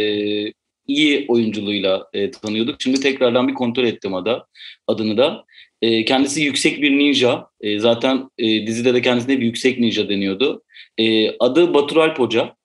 [0.88, 2.76] iyi oyunculuğuyla e, tanıyorduk.
[2.80, 4.48] Şimdi tekrardan bir kontrol ettim ada,
[4.88, 5.46] adını da.
[5.82, 7.48] E, kendisi yüksek bir ninja.
[7.62, 10.64] E, zaten e, dizide de kendisine bir yüksek ninja deniyordu.
[10.98, 12.56] E, adı Batur Alp Hoca.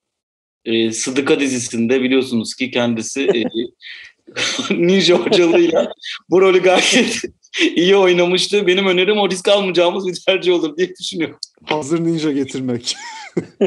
[0.65, 3.43] E, Sıdıka dizisinde biliyorsunuz ki kendisi e,
[4.71, 5.91] ninja hocalığıyla
[6.29, 7.21] bu rolü gayet
[7.75, 8.67] iyi oynamıştı.
[8.67, 11.37] Benim önerim o risk almayacağımız bir tercih olur diye düşünüyorum.
[11.65, 12.95] Hazır ninja getirmek.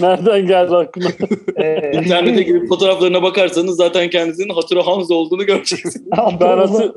[0.00, 1.08] Nereden geldi aklına?
[1.56, 6.10] Ee, İnternete girip fotoğraflarına bakarsanız zaten kendisinin Hatıra Hamza olduğunu göreceksiniz.
[6.40, 6.92] ben, hatır,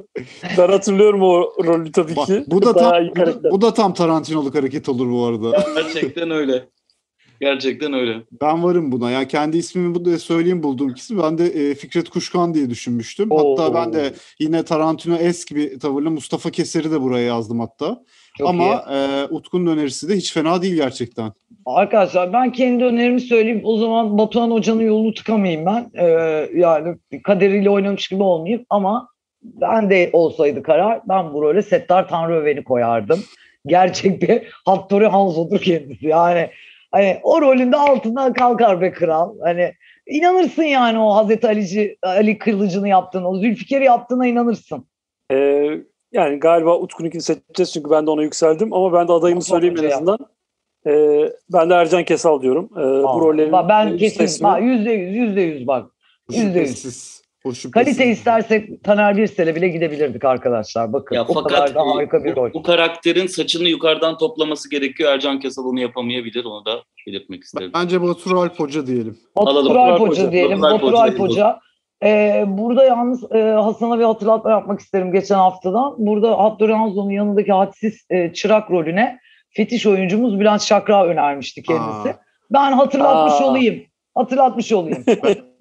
[0.58, 2.44] ben hatırlıyorum o rolü tabii Bak, ki.
[2.48, 5.66] bu da tam bu da, bu da tam Tarantino'luk hareket olur bu arada.
[5.76, 6.66] Gerçekten öyle.
[7.42, 8.22] Gerçekten öyle.
[8.42, 9.12] Ben varım buna.
[9.12, 11.18] Yani kendi ismimi bu da söyleyeyim bulduğum ikisi.
[11.18, 13.30] Ben de e, Fikret Kuşkan diye düşünmüştüm.
[13.32, 13.74] Hatta Oo.
[13.74, 18.04] ben de yine Tarantino eski bir tavırla Mustafa Keser'i de buraya yazdım hatta.
[18.38, 18.50] Çok iyi.
[18.50, 21.32] Ama e, Utku'nun önerisi de hiç fena değil gerçekten.
[21.66, 23.62] Arkadaşlar ben kendi önerimi söyleyeyim.
[23.64, 25.92] O zaman Batuhan Hoca'nın yolunu tıkamayayım ben.
[25.94, 29.10] Ee, yani kaderiyle oynamış gibi olmayayım ama
[29.44, 33.20] ben de olsaydı karar ben bu role Settar Tanrıöven'i koyardım.
[33.66, 36.08] Gerçek bir Hattori Hanzo'dur kendisi.
[36.08, 36.50] Yani
[36.94, 39.36] hani o rolünde altından kalkar be kral.
[39.44, 39.74] Hani
[40.08, 44.86] inanırsın yani o Hazreti Alici, Ali Kılıcı'nı yaptığına, o Zülfikar'ı yaptığına inanırsın.
[45.32, 45.70] Ee,
[46.12, 48.74] yani galiba Utku'nunkini seçeceğiz çünkü ben de ona yükseldim.
[48.74, 50.18] Ama ben de adayımı söyleyeyim en azından.
[50.88, 52.70] Ee, ben de Ercan Kesal diyorum.
[52.74, 55.92] Ee, bu rollerin ben kesin yüzde yüz yüzde yüz bak.
[56.30, 57.23] Yüzde yüz.
[57.72, 60.94] Kalite istersek Taner Birsel'e bile gidebilirdik arkadaşlar.
[60.94, 62.54] Bakın Ya o fakat kadar da harika bir bu, rol.
[62.54, 65.12] bu karakterin saçını yukarıdan toplaması gerekiyor.
[65.12, 66.46] Ercan Kesal onu yapamayabilir.
[66.46, 67.72] Onu da belirtmek isterim.
[67.74, 69.18] Bence Batur Alp Hoca diyelim.
[69.38, 70.62] Batur Alp Hoca diyelim.
[70.62, 71.60] Batur Alp Hoca.
[72.04, 75.96] Ee, burada yalnız e, Hasan'a bir hatırlatma yapmak isterim geçen haftadan.
[75.98, 82.10] Burada Hattori Hanzo'nun yanındaki hadsiz e, çırak rolüne fetiş oyuncumuz Bülent Şakra önermişti kendisi.
[82.10, 82.20] Aa.
[82.52, 83.46] Ben hatırlatmış Aa.
[83.50, 83.84] olayım.
[84.16, 85.04] Hatırlatmış olayım.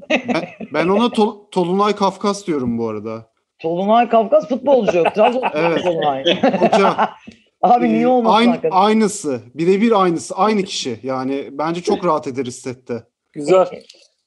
[0.74, 3.26] Ben ona Tol- Tolunay Kafkas diyorum bu arada.
[3.58, 5.04] Tolunay Kafkas futbolcu.
[5.14, 5.82] Trabzon Evet.
[5.82, 6.24] Tolunay.
[6.42, 7.10] Hoca.
[7.62, 8.76] Abi niye e, olmasın aynı, hakikaten?
[8.76, 9.40] Aynısı.
[9.54, 10.34] Birebir aynısı.
[10.36, 11.00] Aynı kişi.
[11.02, 13.02] Yani bence çok rahat ederiz sette.
[13.32, 13.66] Güzel.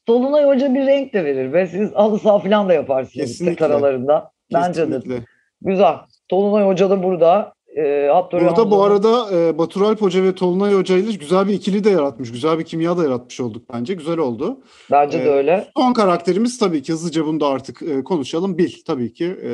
[0.08, 3.54] Dolunay Hoca bir renk de verir ve siz halı saha falan da yaparsınız Kesinlikle.
[3.54, 4.30] tek aralarında.
[4.54, 4.96] Bence de.
[4.96, 5.24] Kesinlikle.
[5.60, 5.94] Güzel.
[6.30, 7.52] Dolunay Hoca da burada.
[7.76, 11.84] E, Burada bu arada e, Batur Alp Hoca ve Tolunay Hoca ile güzel bir ikili
[11.84, 12.32] de yaratmış.
[12.32, 13.94] Güzel bir kimya da yaratmış olduk bence.
[13.94, 14.60] Güzel oldu.
[14.90, 15.32] Bence de Evet.
[15.34, 15.66] öyle.
[15.76, 18.58] Son karakterimiz tabii ki hızlıca bunu da artık e, konuşalım.
[18.58, 19.36] Bil tabii ki.
[19.44, 19.50] E,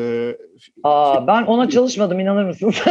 [0.84, 2.74] Aa, ben ona çalışmadım inanır mısınız?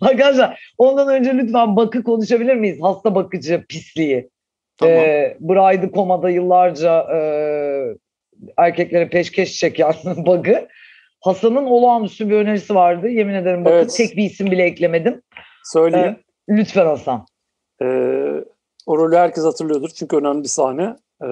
[0.00, 2.78] Arkadaşlar ondan önce lütfen bakı konuşabilir miyiz?
[2.82, 4.30] Hasta bakıcı pisliği.
[4.76, 4.94] tamam.
[4.94, 7.18] Ee, Bride'ı komada yıllarca e,
[8.56, 10.68] erkeklere peşkeş çeken bug'ı.
[11.22, 13.08] Hasan'ın olağanüstü bir önerisi vardı.
[13.08, 13.94] Yemin ederim bakın Evet.
[13.96, 15.22] tek bir isim bile eklemedim.
[15.64, 16.16] Söyleyeyim.
[16.48, 17.26] Lütfen Hasan.
[17.82, 17.84] Ee,
[18.86, 20.96] o rolü herkes hatırlıyordur çünkü önemli bir sahne.
[21.22, 21.26] Ee,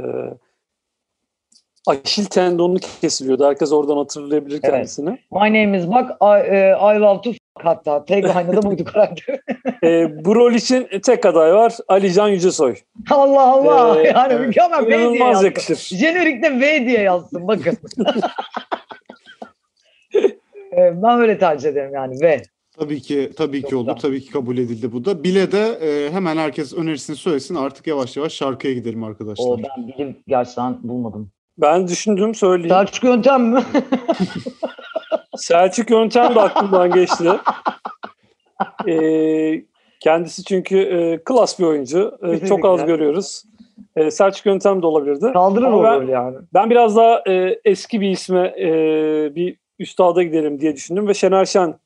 [1.86, 3.46] Aşil tendonu kesiliyordu.
[3.46, 4.70] Herkes oradan hatırlayabilir Evet.
[4.74, 5.10] kendisini.
[5.10, 5.18] My
[5.64, 9.40] name is bak I, e, I love to f- hatta tagline'ı da buydu karakter.
[9.84, 11.76] Ee, bu rol için tek aday var.
[11.88, 12.74] Ali Can Yücesoy.
[13.10, 14.00] Allah Allah.
[14.02, 14.46] Ee, yani evet.
[14.46, 15.44] mükemmel V diye İnanılmaz yazsın.
[15.46, 15.76] yakışır.
[15.96, 17.78] Jenerikte V diye yazsın bakın.
[21.02, 22.42] Ben öyle tercih ederim yani V.
[22.78, 23.96] Tabii ki tabii ki olur.
[23.96, 25.24] Tabii ki kabul edildi bu da.
[25.24, 27.54] Bile de e, hemen herkes önerisini söylesin.
[27.54, 29.44] Artık yavaş yavaş şarkıya gidelim arkadaşlar.
[29.46, 31.30] O ben bilim gerçekten bulmadım.
[31.58, 32.68] Ben düşündüm söyleyeyim.
[32.68, 33.62] Selçuk yöntem mi?
[35.36, 37.30] Selçuk Yöntem de aklımdan geçti.
[38.88, 39.64] Ee,
[40.00, 42.18] kendisi çünkü e, klas bir oyuncu.
[42.22, 43.42] E, çok az görüyoruz.
[43.96, 45.32] E, Selçuk Yöntem de olabilirdi.
[45.32, 46.36] Kaldırır Ama ben- yani.
[46.54, 48.70] Ben biraz daha e, eski bir isme e,
[49.34, 51.80] bir üstada gidelim diye düşündüm ve Şener Şen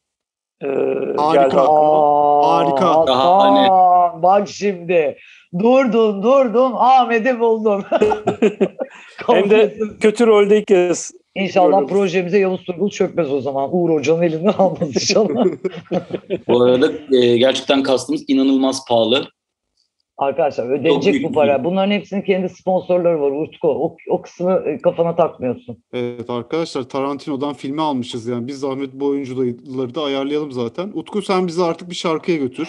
[0.62, 2.40] e, geldi aklıma.
[2.40, 3.04] Aa, Harika.
[3.06, 3.68] Şahane.
[3.68, 5.18] Hasan, Bak şimdi.
[5.58, 7.84] Durdum durdum Ahmet'i buldum.
[9.26, 11.12] Hem de kötü rolde ilk kez.
[11.34, 11.90] İnşallah görüyoruz.
[11.90, 13.68] projemize Yavuz Turgul çökmez o zaman.
[13.72, 15.44] Uğur Hoca'nın elinden almaz inşallah.
[16.48, 19.28] Bu arada e, gerçekten kastımız inanılmaz pahalı.
[20.16, 21.54] Arkadaşlar ödenecek bu para.
[21.54, 21.64] film.
[21.64, 23.68] Bunların hepsinin kendi sponsorları var Utku.
[23.68, 25.84] O, o kısmı e, kafana takmıyorsun.
[25.92, 28.46] Evet arkadaşlar Tarantino'dan filmi almışız yani.
[28.46, 30.90] Biz zahmet bu oyuncuları da ayarlayalım zaten.
[30.94, 32.68] Utku sen bizi artık bir şarkıya götür.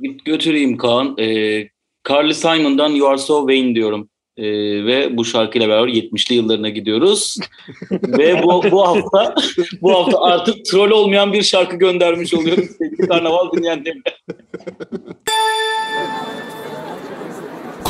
[0.00, 1.18] Git götüreyim Kaan.
[1.18, 1.62] E,
[2.08, 4.08] Carly Simon'dan You Are So Vain diyorum.
[4.36, 4.44] E,
[4.86, 7.36] ve bu şarkıyla beraber 70'li yıllarına gidiyoruz.
[7.92, 9.34] ve bu, bu hafta
[9.82, 14.02] bu hafta artık troll olmayan bir şarkı göndermiş oluyorum sevgili karnaval dinleyenlerine.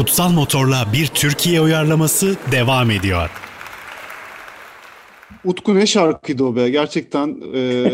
[0.00, 3.30] Kutsal Motor'la bir Türkiye uyarlaması devam ediyor.
[5.44, 6.70] Utku ne şarkıydı o be?
[6.70, 7.90] Gerçekten e,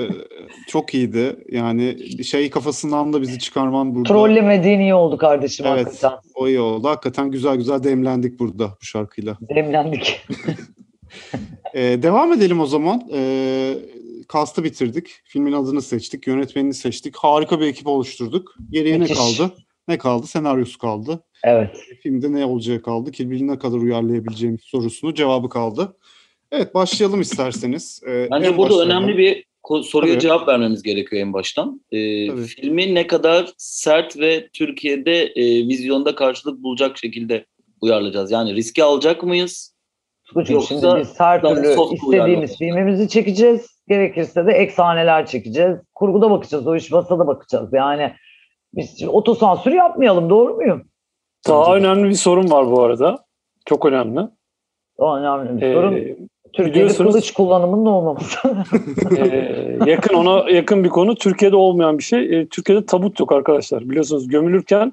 [0.68, 1.36] çok iyiydi.
[1.50, 4.08] Yani şey kafasından da bizi çıkarman burada.
[4.08, 5.86] Trollemediğin iyi oldu kardeşim Evet.
[5.86, 6.18] hakikaten.
[6.34, 6.88] O iyi oldu.
[6.88, 9.38] Hakikaten güzel güzel demlendik burada bu şarkıyla.
[9.54, 10.26] Demlendik.
[11.74, 13.02] Ee, devam edelim o zaman.
[13.12, 13.74] Ee,
[14.28, 15.10] kastı bitirdik.
[15.24, 16.26] Filmin adını seçtik.
[16.26, 17.16] Yönetmenini seçtik.
[17.16, 18.54] Harika bir ekip oluşturduk.
[18.70, 19.18] Geriye Müthiş.
[19.18, 19.54] ne kaldı?
[19.88, 20.26] Ne kaldı?
[20.26, 21.24] Senaryosu kaldı.
[21.44, 21.76] evet.
[22.02, 23.10] Filmde ne olacağı kaldı.
[23.10, 25.96] Kill Bill'i ne kadar uyarlayabileceğimiz sorusunu cevabı kaldı.
[26.52, 28.00] Evet başlayalım isterseniz.
[28.08, 29.44] Ee, Bence en burada başlardan- önemli bir
[29.84, 30.22] soruya Tabii.
[30.22, 31.80] cevap vermemiz gerekiyor en baştan.
[31.92, 32.42] Ee, Tabii.
[32.42, 37.46] filmi ne kadar sert ve Türkiye'de e, vizyonda karşılık bulacak şekilde
[37.80, 38.30] uyarlayacağız.
[38.30, 39.76] Yani riski alacak mıyız?
[40.24, 43.66] Tutkucuğum, Yoksa şimdi biz her türlü istediğimiz filmimizi çekeceğiz.
[43.88, 45.76] Gerekirse de ek sahneler çekeceğiz.
[45.94, 46.66] Kurguda bakacağız.
[46.66, 47.70] O iş masada bakacağız.
[47.72, 48.12] Yani
[48.76, 50.30] biz otosansür yapmayalım.
[50.30, 50.82] Doğru muyum?
[51.48, 53.24] Daha önemli bir sorun var bu arada.
[53.66, 54.20] Çok önemli.
[54.98, 55.92] O önemli bir Ee, sorun.
[56.52, 58.38] Türkiye'de biliyorsunuz- kılıç kullanımının olmaması.
[59.18, 61.14] Ee, yakın ona yakın bir konu.
[61.14, 62.40] Türkiye'de olmayan bir şey.
[62.40, 63.90] Ee, Türkiye'de tabut yok arkadaşlar.
[63.90, 64.92] Biliyorsunuz gömülürken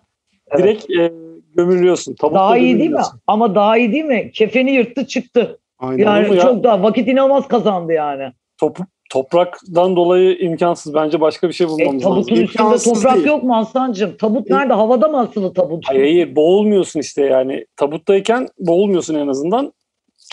[0.51, 0.63] Evet.
[0.63, 1.13] direkt e,
[1.55, 2.13] gömülüyorsun.
[2.15, 3.01] Tabutla daha iyi değil mi?
[3.27, 4.31] Ama daha iyi değil mi?
[4.33, 5.59] Kefeni yırttı çıktı.
[5.79, 6.03] Aynen.
[6.03, 6.41] Yani mu ya?
[6.41, 8.31] çok daha vakit inanılmaz kazandı yani.
[8.59, 8.77] Top,
[9.09, 10.93] topraktan dolayı imkansız.
[10.93, 12.15] Bence başka bir şey E, bulmamız lazım.
[12.15, 13.27] tabutun üstünde İmkansız toprak değil.
[13.27, 14.17] yok mu Aslancığım?
[14.17, 14.73] Tabut nerede?
[14.73, 15.83] Havada mı asılı tabut?
[15.89, 17.65] Hayır, hayır boğulmuyorsun işte yani.
[17.75, 19.73] Tabuttayken boğulmuyorsun en azından.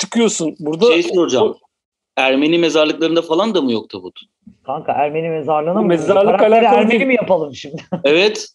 [0.01, 0.57] Çıkıyorsun.
[0.61, 1.57] Burada Şey soracağım.
[2.17, 4.21] Ermeni mezarlıklarında falan da mı yok tabut?
[4.67, 5.87] Kanka Ermeni mezarlığına mı?
[5.87, 7.07] Mezarlık alakalı Ermeni değil.
[7.07, 7.83] mi yapalım şimdi?
[8.05, 8.47] Evet.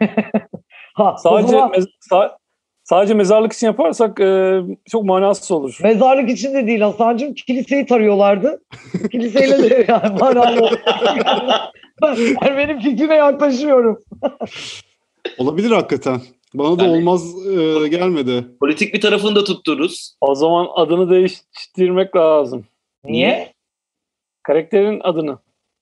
[0.94, 2.30] Ha, sadece zaman mez- sa-
[2.86, 5.78] sadece mezarlık için yaparsak e, çok manasız olur.
[5.82, 7.34] mezarlık için de değil Hasan'cığım.
[7.34, 8.62] Kiliseyi tarıyorlardı.
[9.12, 10.70] Kiliseyle de yani manalı.
[12.42, 13.98] ben benim fikrime yaklaşıyorum.
[15.38, 16.20] Olabilir hakikaten.
[16.54, 18.46] Bana da Yani- olmaz e, gelmedi.
[18.60, 20.16] Politik bir tarafını da tuttururuz.
[20.20, 22.64] O zaman adını değiştirmek lazım.
[23.04, 23.52] Niye?
[24.42, 25.38] Karakterin adını.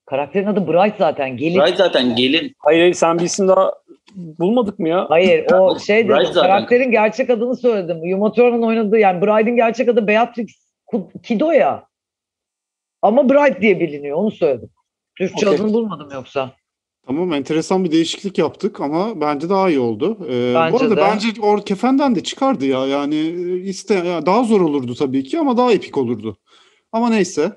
[0.06, 1.36] Karakterin adı Bright zaten.
[1.36, 1.60] Gelin.
[1.60, 2.54] Bright zaten gelin.
[2.58, 3.72] Hayır, hayır sen bir isim daha
[4.14, 5.06] bulmadık mı ya?
[5.08, 8.14] Hayır o şey dedim, karakterin gerçek adını söyledim.
[8.14, 10.48] Uma Thurman'ın oynadığı yani Bright'in gerçek adı Beatrix
[11.22, 11.86] Kido ya.
[13.02, 14.70] Ama Bright diye biliniyor onu söyledim.
[15.18, 15.58] Türkçe Okey.
[15.58, 16.52] adını bulmadım yoksa.
[17.06, 20.18] Tamam enteresan bir değişiklik yaptık ama bence daha iyi oldu.
[20.24, 21.00] Ee, bu Bence arada de.
[21.00, 22.86] bence o kefenden de çıkardı ya.
[22.86, 26.36] Yani e, iste daha zor olurdu tabii ki ama daha epik olurdu.
[26.92, 27.52] Ama neyse.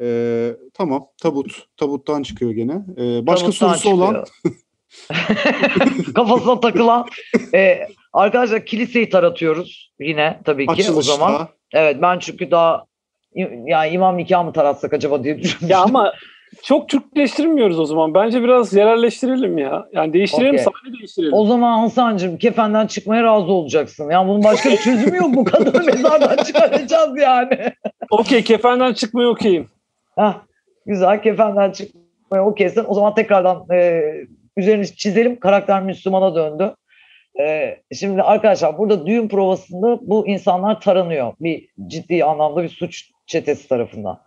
[0.00, 1.66] Ee, tamam tabut.
[1.76, 2.84] Tabuttan çıkıyor gene.
[2.98, 4.54] Ee, başka Tabuttan sorusu olan çıkıyor.
[6.14, 7.06] Kafasına takılan.
[7.54, 11.16] Ee, arkadaşlar kiliseyi taratıyoruz yine tabii ki o açılışta.
[11.16, 11.48] zaman.
[11.72, 12.84] Evet ben çünkü daha
[13.66, 15.68] yani imam nikahı mı taratsak acaba diye düşünmüştüm.
[15.68, 16.12] Ya ama
[16.62, 18.14] çok Türkleştirmiyoruz o zaman.
[18.14, 19.86] Bence biraz yerelleştirelim ya.
[19.92, 20.64] Yani değiştirelim, Okey.
[20.64, 21.32] sahne değiştirelim.
[21.32, 24.10] O zaman Hasan'cığım kefenden çıkmaya razı olacaksın.
[24.10, 25.34] Yani bunun başka bir çözümü yok.
[25.34, 27.72] Bu kadını mezardan çıkaracağız yani.
[28.10, 29.68] Okey, kefenden çıkmayı okeyim.
[30.16, 30.34] Hah,
[30.86, 32.84] güzel kefenden çıkmaya okeysin.
[32.88, 34.02] O zaman tekrardan e,
[34.60, 35.40] üzerini çizelim.
[35.40, 36.74] Karakter Müslümana döndü.
[37.40, 41.32] Ee, şimdi arkadaşlar burada düğün provasında bu insanlar taranıyor.
[41.40, 44.20] Bir ciddi anlamda bir suç çetesi tarafından.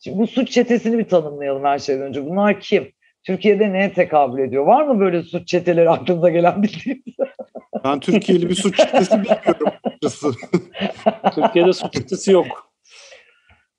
[0.00, 2.26] Şimdi bu suç çetesini bir tanımlayalım her şeyden önce.
[2.26, 2.92] Bunlar kim?
[3.24, 4.66] Türkiye'de neye tekabül ediyor?
[4.66, 7.02] Var mı böyle suç çeteleri aklınıza gelen bildiğiniz?
[7.84, 9.68] Ben Türkiye'li bir suç çetesi bilmiyorum.
[11.34, 12.72] Türkiye'de suç çetesi yok.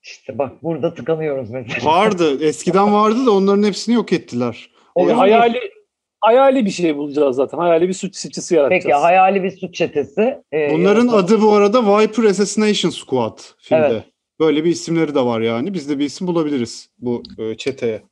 [0.02, 1.90] İşte bak burada tıkanıyoruz mesela.
[1.90, 2.44] Vardı.
[2.44, 4.70] Eskiden vardı da onların hepsini yok ettiler.
[4.94, 5.58] O E, zaman hayali
[6.20, 7.58] hayali bir şey bulacağız zaten.
[7.58, 8.84] Hayali bir suç çetesi yaratacağız.
[8.84, 10.20] Peki hayali bir suç çetesi.
[10.52, 11.24] Ee, Bunların yaratalım.
[11.24, 13.86] adı bu arada Viper Assassination Squad filmde.
[13.86, 14.04] Evet.
[14.40, 15.74] Böyle bir isimleri de var yani.
[15.74, 18.02] Biz de bir isim bulabiliriz bu e, çeteye.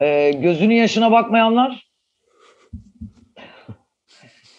[0.00, 1.92] Ee, gözünün yaşına bakmayanlar,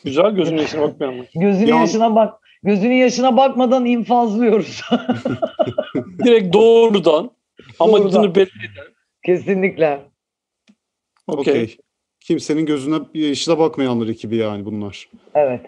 [0.06, 1.26] Güzel gözünün yaşına bakmayanlar.
[1.36, 4.82] gözünün Ya- yaşına bak, gözünün yaşına bakmadan infazlıyoruz.
[6.26, 7.32] Direkt doğrudan
[7.80, 8.49] amacını belli.
[9.26, 10.02] Kesinlikle.
[11.27, 11.53] Okey.
[11.53, 11.77] Okey.
[12.19, 15.09] Kimsenin gözüne yaşına bakmayanlar ekibi yani bunlar.
[15.36, 15.62] Evet.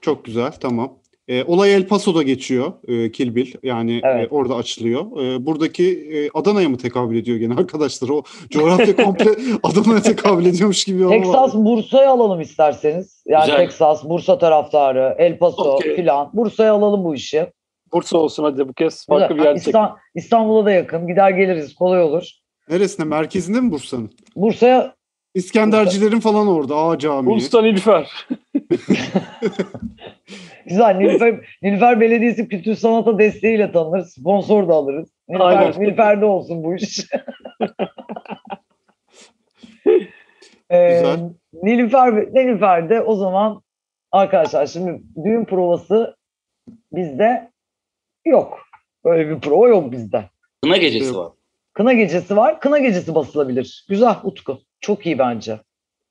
[0.00, 0.98] Çok güzel tamam.
[1.28, 3.52] E, olay El Paso'da geçiyor e, Kill Bill.
[3.62, 4.32] Yani Evet.
[4.32, 5.00] e, orada açılıyor.
[5.24, 8.08] E, buradaki e, Adana'ya mı tekabül ediyor gene arkadaşlar?
[8.08, 9.30] O coğrafya komple
[9.62, 11.04] Adana'ya tekabül ediyormuş gibi.
[11.04, 13.22] ama- Texas Bursa'yı alalım isterseniz.
[13.26, 13.56] Yani Güzel.
[13.56, 15.96] Texas, Bursa taraftarı, El Paso Okey.
[15.96, 16.30] filan.
[16.32, 17.46] Bursa'ya alalım bu işi.
[17.92, 19.06] Bursa olsun hadi bu kez.
[19.06, 19.54] Farklı bir yer.
[19.54, 21.06] İstan- İstanbul'a da yakın.
[21.06, 21.74] Gider geliriz.
[21.74, 22.30] Kolay olur.
[22.70, 23.04] Neresinde?
[23.06, 24.10] Merkezinde mi Bursa'nın?
[24.36, 24.95] Bursa'ya
[25.36, 26.76] İskendercilerin falan orada.
[26.76, 27.30] A Camii.
[27.30, 28.10] Ulus'tan İlfer.
[30.66, 30.96] güzel.
[30.96, 34.04] Nilüfer, Nilüfer Belediyesi Kültür Sanata desteğiyle tanınır.
[34.04, 35.08] Sponsor da alırız.
[35.28, 35.80] Nilüfer, Aynen.
[35.80, 37.06] Nilüfer'de olsun bu iş.
[40.70, 41.16] Ee.
[41.62, 43.62] Nilüfer, Nilüfer'de o zaman
[44.12, 46.16] arkadaşlar şimdi düğün provası
[46.92, 47.50] bizde
[48.24, 48.58] yok.
[49.04, 50.24] Öyle bir prova yok bizde.
[50.62, 51.32] Kına gecesi var.
[51.72, 52.60] Kına gecesi var.
[52.60, 53.86] Kına gecesi basılabilir.
[53.88, 54.65] Güzel Utku.
[54.80, 55.60] Çok iyi bence.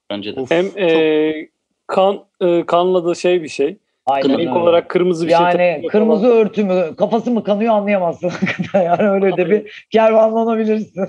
[0.10, 0.40] Bence de.
[0.40, 1.50] Of, Hem çok- e,
[1.88, 3.78] kan e, kanla da şey bir şey.
[4.06, 4.50] Aynen İlk öyle.
[4.52, 5.40] olarak kırmızı bir şey.
[5.42, 6.38] yani kırmızı falan.
[6.38, 8.32] örtü mü, kafası mı kanıyor anlayamazsın.
[8.74, 11.02] yani öyle de bir kervanlanabilirsin.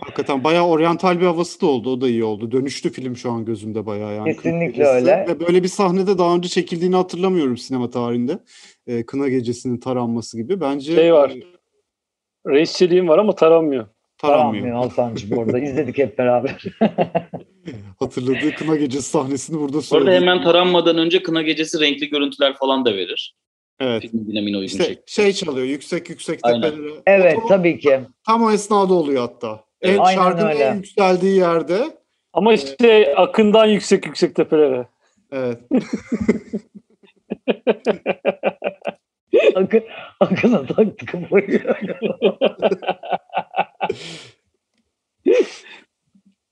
[0.00, 1.92] Hakikaten bayağı oryantal bir havası da oldu.
[1.92, 2.52] O da iyi oldu.
[2.52, 4.34] Dönüştü film şu an gözümde bayağı yani.
[4.34, 5.10] Kesinlikle Kına Gecesi.
[5.12, 5.26] öyle.
[5.28, 8.38] Ve böyle bir sahnede daha önce çekildiğini hatırlamıyorum sinema tarihinde.
[8.86, 10.60] Ee, Kına Gecesi'nin taranması gibi.
[10.60, 11.32] Bence Şey var.
[12.46, 13.86] Reis çeliğim var ama taranmıyor.
[14.20, 14.64] Taranmıyor.
[14.64, 15.58] Taranmıyor Alsancı bu arada.
[15.58, 16.62] İzledik hep beraber.
[17.98, 20.10] Hatırladığı Kına Gecesi sahnesini burada söyledi.
[20.16, 23.34] hemen taranmadan önce kına gecesi renkli görüntüler falan da verir.
[23.80, 24.02] Evet.
[24.02, 25.02] Film dinamine uygun İşte şekilde.
[25.06, 26.74] şey çalıyor yüksek yüksek tepelere.
[27.06, 28.00] evet O tabii ki.
[28.26, 29.64] Tam o esnada oluyor hatta.
[29.82, 30.64] En, Aynen şarkının öyle.
[30.64, 31.78] en yükseldiği yerde.
[32.32, 34.86] Ama işte akından yüksek yüksek tepelere.
[35.32, 35.58] Evet.
[39.54, 39.82] Akın,
[40.20, 41.62] Akın'a taktık kafayı.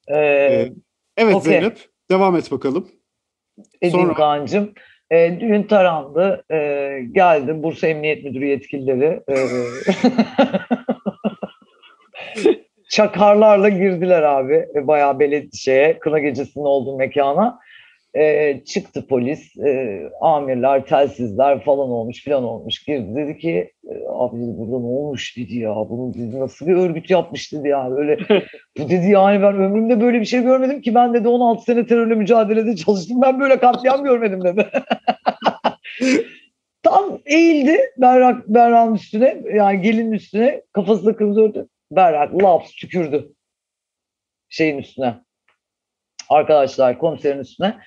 [0.09, 0.73] ee, Evet.
[1.17, 1.53] Evet okey.
[1.53, 1.79] Zeynep.
[2.11, 2.89] Devam et bakalım.
[3.83, 4.73] Edeyim Sonra- Kaan'cığım.
[5.11, 6.45] E, düğün tarandı.
[6.51, 6.57] E,
[7.13, 9.21] geldi Bursa Emniyet Müdürü yetkilileri.
[9.29, 9.35] E,
[12.89, 14.67] çakarlarla girdiler abi.
[14.75, 17.59] E, bayağı belediye şeye, kına gecesinin olduğu mekana.
[18.17, 22.85] E, çıktı polis, e, amirler, telsizler falan olmuş filan olmuş.
[22.85, 25.75] Girdi dedi ki e, abi dedi, burada ne olmuş dedi ya.
[25.75, 27.91] Bunu dedi, nasıl bir örgüt yapmış dedi ya.
[27.91, 28.19] Öyle
[28.79, 32.15] bu dedi yani ben ömrümde böyle bir şey görmedim ki ben dedi 16 sene terörle
[32.15, 33.23] mücadelede çalıştım.
[33.23, 34.67] Ben böyle katliam görmedim dedi.
[36.83, 41.69] Tam eğildi Berrak, Berrak'ın üstüne yani gelinin üstüne kafasında kırmızı örtü.
[41.91, 43.33] Berrak laps tükürdü
[44.49, 45.15] şeyin üstüne.
[46.31, 47.79] Arkadaşlar komiserin üstüne.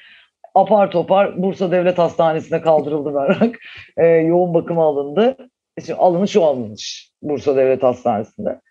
[0.55, 3.59] Apar topar Bursa Devlet Hastanesi'ne kaldırıldı Berrak.
[3.97, 5.37] Ee, yoğun bakıma alındı.
[5.85, 8.61] Şimdi alınış o alınış Bursa Devlet Hastanesi'nde.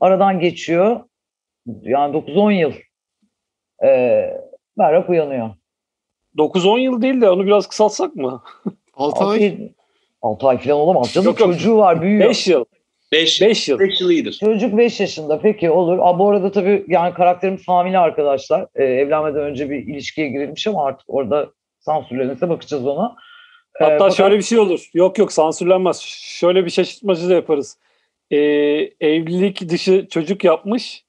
[0.00, 1.00] Aradan geçiyor
[1.82, 2.72] yani 9-10 yıl
[3.84, 4.40] ee,
[4.78, 5.50] Berrak uyanıyor.
[6.38, 8.42] 9-10 yıl değil de onu biraz kısaltsak mı?
[8.94, 9.72] 6 ay.
[10.22, 11.26] 6 ay falan olamaz canım.
[11.26, 11.52] Yok, yok.
[11.52, 12.28] Çocuğu var büyüyor.
[12.28, 12.64] 5 yıl.
[13.12, 13.78] 5 5 yıl.
[13.78, 14.32] 5 yıl iyidir.
[14.44, 15.98] Çocuk 5 yaşında peki olur.
[16.00, 18.66] Aa, bu arada tabii yani karakterimiz hamile arkadaşlar.
[18.74, 23.16] Ee, evlenmeden önce bir ilişkiye girilmiş ama artık orada sansürlenirse bakacağız ona.
[23.80, 24.90] Ee, Hatta fakat- şöyle bir şey olur.
[24.94, 26.00] Yok yok sansürlenmez.
[26.40, 27.78] Şöyle bir şaşırtmacı da yaparız.
[28.30, 28.36] Ee,
[29.00, 31.04] evlilik dışı çocuk yapmış.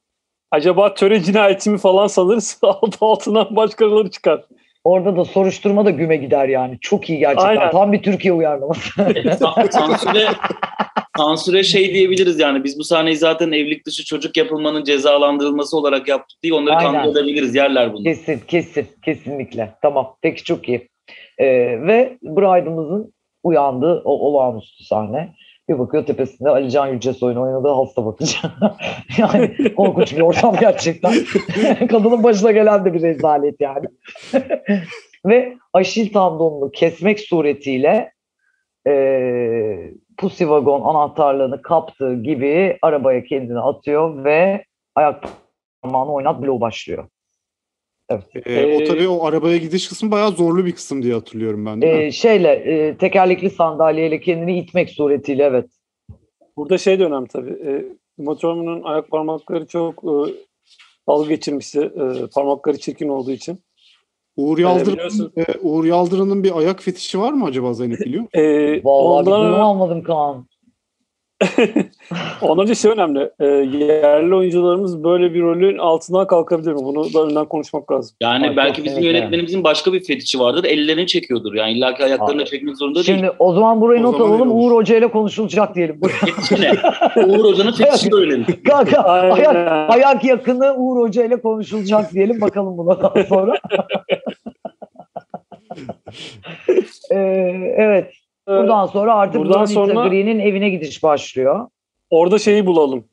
[0.51, 2.59] Acaba töre cinayeti mi falan sanırız.
[2.63, 4.41] Alt altından başkaları çıkar.
[4.83, 6.77] Orada da soruşturma da güme gider yani.
[6.81, 7.47] Çok iyi gerçekten.
[7.47, 7.71] Aynen.
[7.71, 9.01] Tam bir Türkiye uyarlaması.
[9.01, 9.31] E,
[9.71, 10.27] sansüre,
[11.17, 16.43] sansüre şey diyebiliriz yani biz bu sahneyi zaten evlilik dışı çocuk yapılmanın cezalandırılması olarak yaptık
[16.43, 16.93] diye onları Aynen.
[16.93, 18.03] kandırabiliriz yerler bunu.
[18.03, 19.75] kesin, kesin, kesinlikle.
[19.81, 20.89] Tamam, peki çok iyi.
[21.37, 21.47] Ee,
[21.87, 25.33] ve Bride'ımızın uyandığı o olağanüstü sahne.
[25.69, 28.37] Bir bakıyor tepesinde Ali Can Yücesoy'un oynadığı hasta bakıcı.
[29.17, 31.13] yani korkunç bir ortam gerçekten.
[31.87, 33.85] Kadının başına gelen de bir rezalet yani.
[35.25, 38.11] ve Aşil tendonunu kesmek suretiyle
[38.87, 38.93] e,
[40.19, 44.65] Pussy Wagon anahtarlığını kaptığı gibi arabaya kendini atıyor ve
[44.95, 45.23] ayak
[45.81, 47.07] parmağını oynat bloğu başlıyor.
[48.09, 51.81] Ee, o Ee, tabii o arabaya gidiş kısmı bayağı zorlu bir kısım diye hatırlıyorum ben
[51.81, 52.03] değil mi?
[52.03, 55.69] E, şeyle e, tekerlekli sandalyeyle kendini itmek suretiyle evet.
[56.57, 57.51] Burada şey de önemli tabii.
[57.51, 57.85] E,
[58.17, 60.33] Uma Thurman'ın ayak parmakları çok e,
[61.07, 61.79] dalga geçirmişti.
[61.79, 63.59] E, parmakları çirkin olduğu için.
[64.39, 65.31] Uğur biliyorsun.
[65.35, 65.85] Yaldırım'ın e, Uğur
[66.43, 68.39] bir ayak fetişi var mı acaba Zeynep biliyor musun?
[68.39, 70.45] E, Vallahi ondan, almadım Kaan.
[72.41, 73.29] ondan önce şey önemli.
[73.39, 76.79] E, yerli oyuncularımız böyle bir rolün altından kalkabilir mi?
[76.83, 78.15] Bunu da önden konuşmak lazım.
[78.21, 79.17] Yani Ay, belki bizim kesinlikle.
[79.17, 80.63] yönetmenimizin başka bir fetişi vardır.
[80.63, 81.53] Ellerini çekiyordur.
[81.53, 82.49] Yani illaki ayaklarını Abi.
[82.49, 83.33] çekmek zorunda Şimdi değil.
[83.39, 84.51] o zaman burayı O not zaman alalım.
[84.51, 86.01] Uğur Hoca ile konuşulacak diyelim.
[86.59, 86.71] Ne?
[87.25, 88.43] Uğur Hoca'nın fetişi de öyle.
[88.67, 89.55] Kanka ayak,
[89.91, 92.41] ayak yakını Uğur Hoca ile konuşulacak diyelim.
[92.41, 93.57] Bakalım buna daha sonra.
[97.11, 97.15] Ee,
[97.77, 98.13] evet.
[98.49, 101.67] Buradan sonra artık Buradan sonra- Green'in evine gidiş başlıyor.
[102.09, 103.03] Orada şeyi bulalım.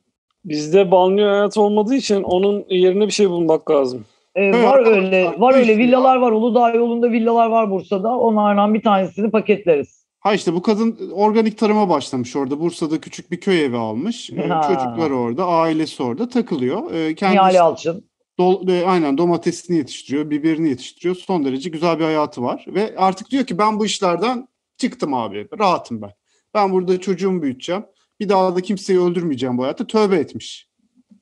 [0.45, 4.05] Bizde banliyö hayatı olmadığı için onun yerine bir şey bulmak lazım.
[4.35, 6.33] Ee, var öyle var öyle villalar var.
[6.33, 8.19] Uludağ yolunda villalar var Bursa'da.
[8.19, 10.07] Onlardan bir tanesini paketleriz.
[10.21, 12.61] Ha işte bu kadın organik tarıma başlamış orada.
[12.61, 14.31] Bursa'da küçük bir köy evi almış.
[14.31, 14.63] Ee, Ha.
[14.63, 16.91] Çocuklar orada, ailesi orada takılıyor.
[16.93, 18.05] Ee, Kendisi Nihal Yalçın.
[18.39, 21.15] dol- e, aynen domatesini yetiştiriyor, biberini yetiştiriyor.
[21.15, 22.65] Son derece güzel bir hayatı var.
[22.69, 24.49] Ve artık diyor ki ben bu işlerden
[24.79, 25.49] çıktım abi.
[25.59, 26.11] Rahatım ben.
[26.55, 27.85] Ben burada çocuğumu büyüteceğim.
[28.21, 29.87] Bir daha da kimseyi öldürmeyeceğim bu hayatta.
[29.87, 30.69] Tövbe etmiş.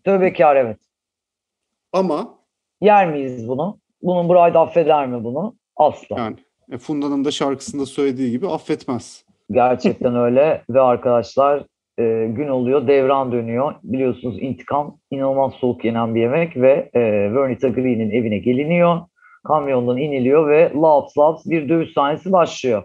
[0.05, 0.78] Tövbekar evet.
[1.92, 2.38] Ama
[2.80, 3.78] Yer miyiz bunu?
[4.02, 5.57] Bunun Bride affeder mi bunu?
[5.76, 6.18] Asla.
[6.18, 6.36] yani
[6.72, 9.24] e, Funda'nın da şarkısında söylediği gibi affetmez.
[9.50, 11.64] Gerçekten öyle ve arkadaşlar
[11.98, 13.74] e, gün oluyor, devran dönüyor.
[13.82, 17.00] Biliyorsunuz intikam inanılmaz soğuk yenen bir yemek ve e,
[17.34, 19.00] Vernita Green'in evine geliniyor.
[19.44, 22.84] Kamyondan iniliyor ve laps laps bir dövüş sahnesi başlıyor.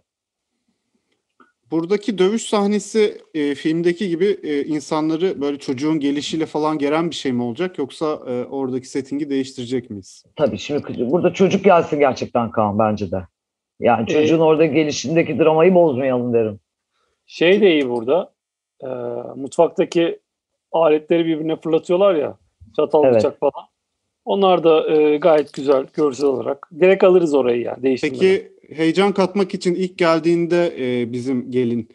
[1.71, 7.31] Buradaki dövüş sahnesi e, filmdeki gibi e, insanları böyle çocuğun gelişiyle falan gelen bir şey
[7.31, 10.23] mi olacak yoksa e, oradaki settingi değiştirecek miyiz?
[10.35, 13.23] Tabii şimdi burada çocuk gelsin gerçekten Kaan bence de.
[13.79, 16.59] Yani çocuğun orada gelişindeki dramayı bozmayalım derim.
[17.25, 18.33] Şey de iyi burada.
[18.83, 18.87] E,
[19.35, 20.19] mutfaktaki
[20.71, 22.37] aletleri birbirine fırlatıyorlar ya.
[22.75, 23.15] Çatal Evet.
[23.15, 23.65] bıçak falan.
[24.25, 26.69] Onlar da e, gayet güzel görsel olarak.
[26.79, 28.19] Direkt alırız orayı ya değiştirmeden.
[28.19, 31.89] Peki heyecan katmak için ilk geldiğinde e, bizim gelin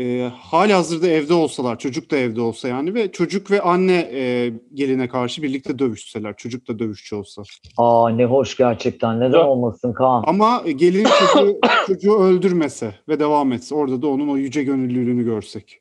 [0.00, 4.52] e, hali hazırda evde olsalar, çocuk da evde olsa yani ve çocuk ve anne e,
[4.74, 7.42] geline karşı birlikte dövüşseler, çocuk da dövüşçü olsa.
[7.76, 9.20] Aa ne hoş gerçekten.
[9.20, 9.46] Neden Ya.
[9.46, 10.24] olmasın Kaan?
[10.26, 15.78] Ama gelin çocuğu, çocuğu öldürmese ve devam etse orada da onun o yüce gönüllülüğünü görsek.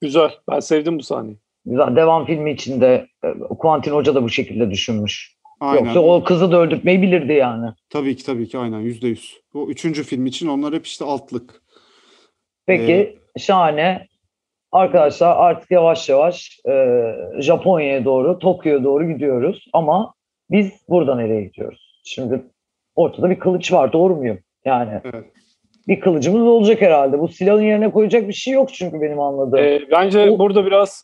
[0.00, 0.30] Güzel.
[0.50, 1.38] Ben sevdim bu sahneyi.
[1.64, 1.96] Güzel.
[1.96, 3.28] Devam filmi içinde e,
[3.58, 5.36] Quentin Hoca da bu şekilde düşünmüş.
[5.62, 5.84] Aynen.
[5.84, 7.70] Yoksa o kızı da öldürtmeyi bilirdi yani.
[7.90, 9.40] Tabii ki tabii ki aynen yüzde yüz.
[9.54, 11.62] O üçüncü film için onlar hep işte altlık.
[12.66, 14.06] Peki şahane.
[14.72, 16.96] Arkadaşlar artık yavaş yavaş e,
[17.38, 19.66] Japonya'ya doğru, Tokyo'ya doğru gidiyoruz.
[19.72, 20.14] Ama
[20.50, 22.00] biz burada nereye gidiyoruz?
[22.04, 22.42] Şimdi
[22.94, 24.38] ortada bir kılıç var doğru muyum?
[24.64, 25.24] Yani Evet.
[25.88, 27.20] bir kılıcımız olacak herhalde.
[27.20, 29.58] Bu silahın yerine koyacak bir şey yok çünkü benim anladığım.
[29.58, 31.02] E, bence O- burada biraz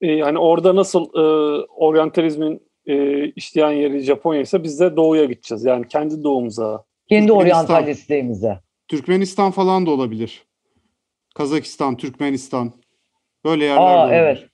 [0.00, 1.20] e, hani orada nasıl e,
[1.76, 5.64] oryantalizmin e, işleyen yeri Japonya ise biz de doğuya gideceğiz.
[5.64, 6.84] Yani kendi doğumuza.
[7.08, 7.64] Kendi Türkmenistan.
[7.64, 8.60] oryantalistliğimize.
[8.88, 10.46] Türkmenistan falan da olabilir.
[11.34, 12.72] Kazakistan, Türkmenistan.
[13.44, 14.18] Böyle yerler de Aa olabilir.
[14.20, 14.46] evet.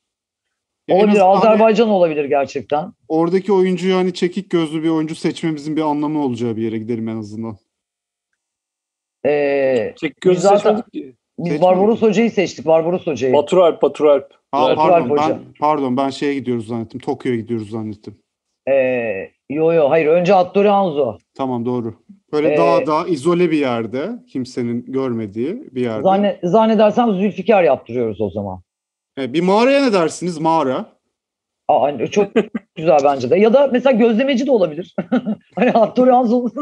[0.89, 1.21] Ya en Olabilir.
[1.21, 2.93] azından hani Azerbaycan olabilir gerçekten.
[3.09, 7.17] Oradaki oyuncuyu hani çekik gözlü bir oyuncu seçmemizin bir anlamı olacağı bir yere gidelim en
[7.17, 7.57] azından.
[9.27, 11.15] Ee, Çek gözü Biz zaten- seçmedik ki.
[11.39, 11.63] biz Seçmedik.
[11.63, 12.67] Barbaros Hoca'yı seçtik.
[12.67, 13.33] Barbaros Hoca'yı.
[13.35, 14.42] Batur Alp, Batur Alp.
[14.53, 14.77] Aa, Evet.
[14.77, 15.23] pardon Alp Hoca.
[15.29, 17.01] ben pardon ben şeye gidiyoruz zannettim.
[17.01, 18.19] Tokyo'ya gidiyoruz zannettim.
[18.69, 21.17] Ee, yo yo hayır önce Hattori Hanzo.
[21.37, 21.95] Tamam doğru.
[22.33, 26.03] Böyle Ee, dağda izole bir yerde kimsenin görmediği bir yerde.
[26.03, 28.61] Zanne, zannedersem Zülfikar yaptırıyoruz o zaman.
[29.19, 30.39] E, bir mağaraya ne dersiniz?
[30.39, 30.87] Mağara.
[31.69, 32.29] Aa, hani çok
[32.77, 33.39] güzel bence de.
[33.39, 34.95] Ya da mesela gözlemeci de olabilir.
[35.55, 36.53] hani Hattori Hanzo'nun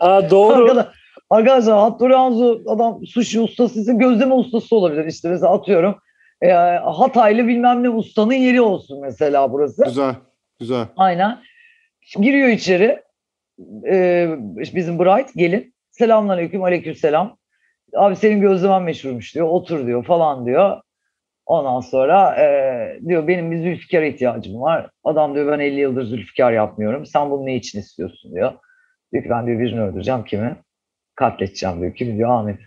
[0.00, 0.62] Ha doğru.
[0.70, 0.86] Arkadaş,
[1.30, 5.04] arkadaşlar Hattori Hanzo adam sushi ustası ise gözleme ustası olabilir.
[5.04, 5.94] İşte mesela atıyorum
[6.42, 6.52] e,
[6.84, 9.84] Hataylı bilmem ne ustanın yeri olsun mesela burası.
[9.84, 10.14] Güzel.
[10.60, 10.86] Güzel.
[10.96, 11.38] Aynen.
[12.20, 13.02] Giriyor içeri.
[13.86, 14.36] Ee,
[14.74, 15.74] bizim Bright gelin.
[15.90, 17.36] Selamünaleyküm, aleykümselam.
[17.96, 19.48] Abi senin gözlemen meşhurmuş diyor.
[19.48, 20.80] Otur diyor falan diyor.
[21.46, 24.90] Ondan sonra e, diyor benim bir Zülfikar'a ihtiyacım var.
[25.04, 27.06] Adam diyor ben 50 yıldır Zülfikar yapmıyorum.
[27.06, 28.52] Sen bunu ne için istiyorsun diyor.
[29.12, 30.56] Diyor ki ben diyor birini öldüreceğim kimi?
[31.14, 31.94] Katledeceğim diyor.
[31.94, 32.60] Kim diyor Ahmet.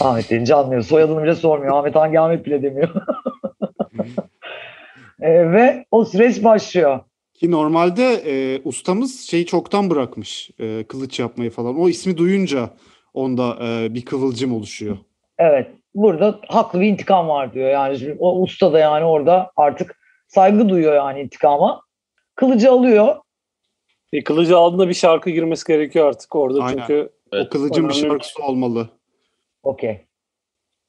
[0.00, 0.82] Ahmet deyince anlıyor.
[0.82, 1.78] Soyadını bile sormuyor.
[1.78, 2.88] Ahmet hangi Ahmet bile demiyor.
[5.20, 7.00] E, ve o süreç başlıyor.
[7.34, 10.50] Ki normalde e, ustamız şeyi çoktan bırakmış.
[10.58, 11.80] E, kılıç yapmayı falan.
[11.80, 12.70] O ismi duyunca
[13.14, 14.98] onda e, bir kıvılcım oluşuyor.
[15.38, 15.70] Evet.
[15.94, 17.70] Burada haklı bir intikam var diyor.
[17.70, 21.82] Yani şimdi o usta da yani orada artık saygı duyuyor yani intikama.
[22.34, 23.16] Kılıcı alıyor.
[24.12, 26.78] E, kılıcı aldığında bir şarkı girmesi gerekiyor artık orada Aynen.
[26.78, 28.88] çünkü o kılıcın bir şarkısı olmalı.
[29.62, 30.06] Okey.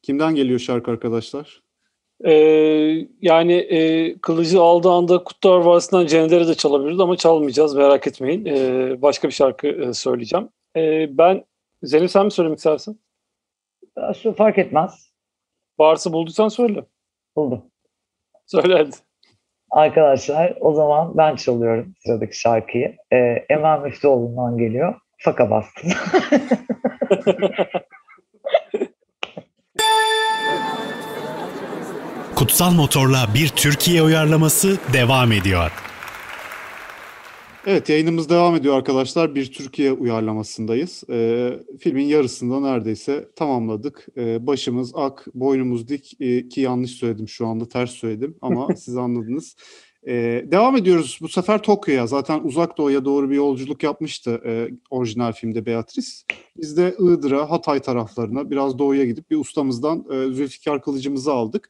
[0.01, 1.61] Kimden geliyor şarkı arkadaşlar?
[2.25, 2.33] e,
[3.21, 8.45] yani e, kılıcı aldığı anda Kutlar Vadisi'nden Cender'i de çalabiliriz ama çalmayacağız merak etmeyin.
[8.45, 10.49] E, başka bir şarkı e, söyleyeceğim.
[10.75, 11.45] E, ben
[11.83, 13.01] Zeynep sen mi söylemek istersin?
[14.23, 15.11] Şu fark etmez.
[15.79, 16.85] Varsa bulduysan söyle.
[17.35, 17.61] Buldum.
[18.45, 18.95] Söyle hadi.
[19.71, 22.95] Arkadaşlar o zaman ben çalıyorum sıradaki şarkıyı.
[23.13, 24.95] Ee, Emel Müftüoğlu'ndan geliyor.
[25.17, 25.91] Faka bastım.
[32.59, 35.71] Kutsal Motor'la bir Türkiye uyarlaması devam ediyor.
[37.65, 39.35] Evet yayınımız devam ediyor arkadaşlar.
[39.35, 41.03] Bir Türkiye uyarlamasındayız.
[41.09, 44.07] Ee, filmin yarısında neredeyse tamamladık.
[44.17, 48.97] Ee, başımız ak, boynumuz dik Ee, ki yanlış söyledim şu anda ters söyledim ama siz
[48.97, 49.55] anladınız.
[50.07, 52.07] Ee, devam ediyoruz bu sefer Tokyo'ya.
[52.07, 56.11] Zaten uzak doğuya doğru bir yolculuk yapmıştı e, orijinal filmde Beatrice.
[56.57, 61.69] Biz de Iğdır'a, Hatay taraflarına biraz doğuya gidip bir ustamızdan e, Zülfikar Kılıcımızı aldık.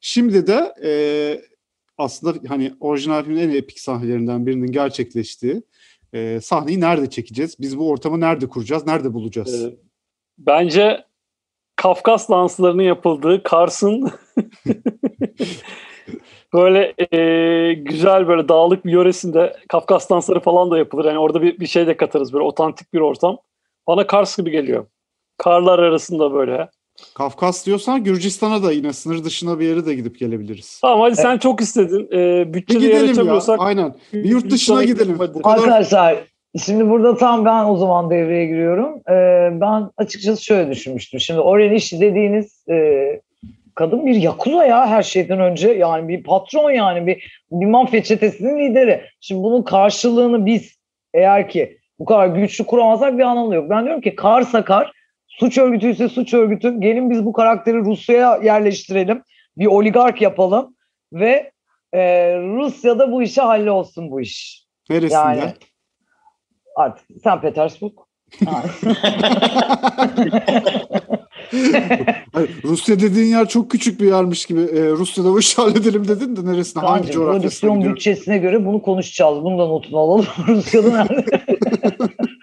[0.00, 0.92] Şimdi de e,
[1.98, 5.62] aslında hani orijinal filmin en epik sahnelerinden birinin gerçekleştiği
[6.12, 7.56] e, sahneyi nerede çekeceğiz?
[7.60, 8.86] Biz bu ortamı nerede kuracağız?
[8.86, 9.64] Nerede bulacağız?
[9.64, 9.74] E,
[10.38, 11.04] bence
[11.76, 14.04] Kafkas danslarının yapıldığı Kars'ın
[16.52, 21.04] böyle e, güzel böyle dağlık bir yöresinde Kafkas dansları falan da yapılır.
[21.04, 23.38] Yani orada bir, bir şey de katarız böyle otantik bir ortam.
[23.86, 24.86] Bana Kars gibi geliyor.
[25.38, 26.68] Karlar arasında böyle.
[27.14, 30.78] Kafkas diyorsan Gürcistan'a da yine sınır dışına bir yere de gidip gelebiliriz.
[30.80, 32.08] Tamam hadi sen çok istedin.
[32.12, 33.40] E, Bir bütçede gidelim ya.
[33.58, 33.94] Aynen.
[34.12, 35.16] Bir yurt dışına gidelim.
[35.18, 35.34] hadi.
[35.34, 36.16] Bu kadar Arkadaşlar
[36.64, 38.94] şimdi burada tam ben o zaman devreye giriyorum.
[39.10, 41.20] Ee, ben açıkçası şöyle düşünmüştüm.
[41.20, 43.20] Şimdi Oren işi dediğiniz e,
[43.74, 45.70] kadın bir yakuza ya her şeyden önce.
[45.70, 49.00] Yani bir patron yani bir, bir mafya çetesinin lideri.
[49.20, 50.76] Şimdi bunun karşılığını biz
[51.14, 53.70] eğer ki bu kadar güçlü kuramazsak bir anlamı yok.
[53.70, 54.92] Ben diyorum ki kar,
[55.40, 56.80] suç örgütü ise suç örgütü.
[56.80, 59.22] Gelin biz bu karakteri Rusya'ya yerleştirelim.
[59.58, 60.76] Bir oligark yapalım
[61.12, 61.52] ve
[61.92, 62.00] e,
[62.36, 64.66] Rusya'da bu işe hallolsun bu iş.
[64.90, 65.14] neresinde?
[65.14, 65.52] Yani
[66.76, 67.42] artık St.
[67.42, 67.92] Petersburg.
[72.64, 74.60] Rusya dediğin yer çok küçük bir yermiş gibi.
[74.60, 76.82] Ee, Rusya'da bu işi halledelim dedin de neresine?
[76.82, 77.96] Hangi Kancım, coğrafyasına gidiyorum?
[77.96, 79.44] bütçesine göre bunu konuşacağız.
[79.44, 80.26] Bunu da notunu alalım.
[80.48, 81.24] Rusya'da nerede?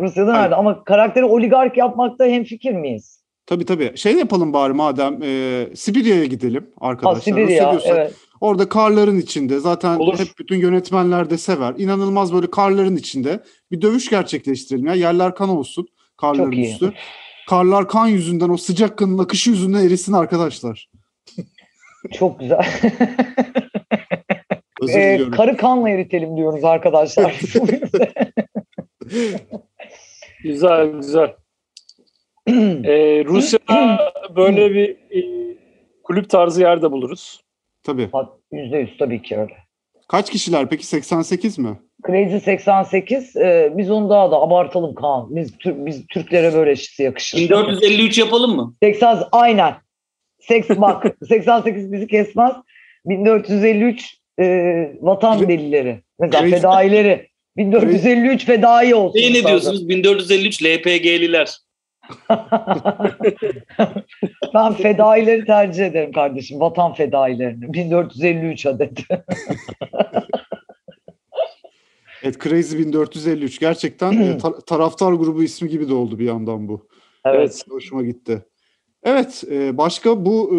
[0.00, 0.54] Rusya'da nerede?
[0.54, 3.18] Ama karakteri oligark yapmakta hemfikir miyiz?
[3.46, 3.92] Tabii tabii.
[3.96, 7.20] Şey yapalım bari madem e, Sibirya'ya gidelim Ha, arkadaşlar.
[7.20, 8.14] Sibirya, Rusya evet.
[8.40, 10.18] Orada karların içinde zaten Olur.
[10.18, 11.74] hep bütün yönetmenler de sever.
[11.78, 13.40] İnanılmaz böyle karların içinde
[13.70, 14.94] bir dövüş gerçekleştirelim ya.
[14.94, 16.72] Yerler kan olsun karların Çok iyi.
[16.72, 16.92] üstü.
[17.48, 20.90] Karlar kan yüzünden o sıcak kanın akışı yüzünden erisin arkadaşlar.
[22.12, 22.66] Çok güzel.
[24.82, 27.40] Özür Ee, karı kanla eritelim diyoruz arkadaşlar.
[30.42, 31.34] Güzel güzel.
[32.84, 35.20] Ee, Rusya'da böyle bir e,
[36.02, 37.40] kulüp tarzı yerde buluruz.
[37.82, 38.08] Tabii.
[38.52, 39.52] Yüzde yüz tabii ki öyle.
[40.08, 41.80] Kaç kişiler peki 88 mi?
[42.06, 45.36] Crazy 88 e, biz onu daha da abartalım Kaan.
[45.36, 47.38] Biz, Tür- biz Türklere böyle eşitsi yakışır.
[47.38, 48.74] 1453 yapalım mı?
[48.82, 49.74] 80 aynen.
[50.40, 52.52] Seks bak 88 bizi kesmez.
[53.06, 54.44] 1453 e,
[55.00, 56.02] vatan delileri.
[56.18, 57.27] Mesela Crazy- fedaileri.
[57.58, 59.18] 1453 fedai olsun.
[59.20, 59.88] Şey ne diyorsunuz?
[59.88, 61.58] 1453 LPG'liler.
[64.54, 66.60] Ben fedaileri tercih ederim kardeşim.
[66.60, 67.72] Vatan fedailerini.
[67.72, 68.98] 1453 adet.
[72.22, 73.58] Evet Crazy 1453.
[73.58, 76.88] Gerçekten e, ta- taraftar grubu ismi gibi de oldu bir yandan bu.
[77.24, 77.64] evet.
[77.70, 78.44] Hoşuma gitti.
[79.02, 80.58] Evet, e, başka bu e,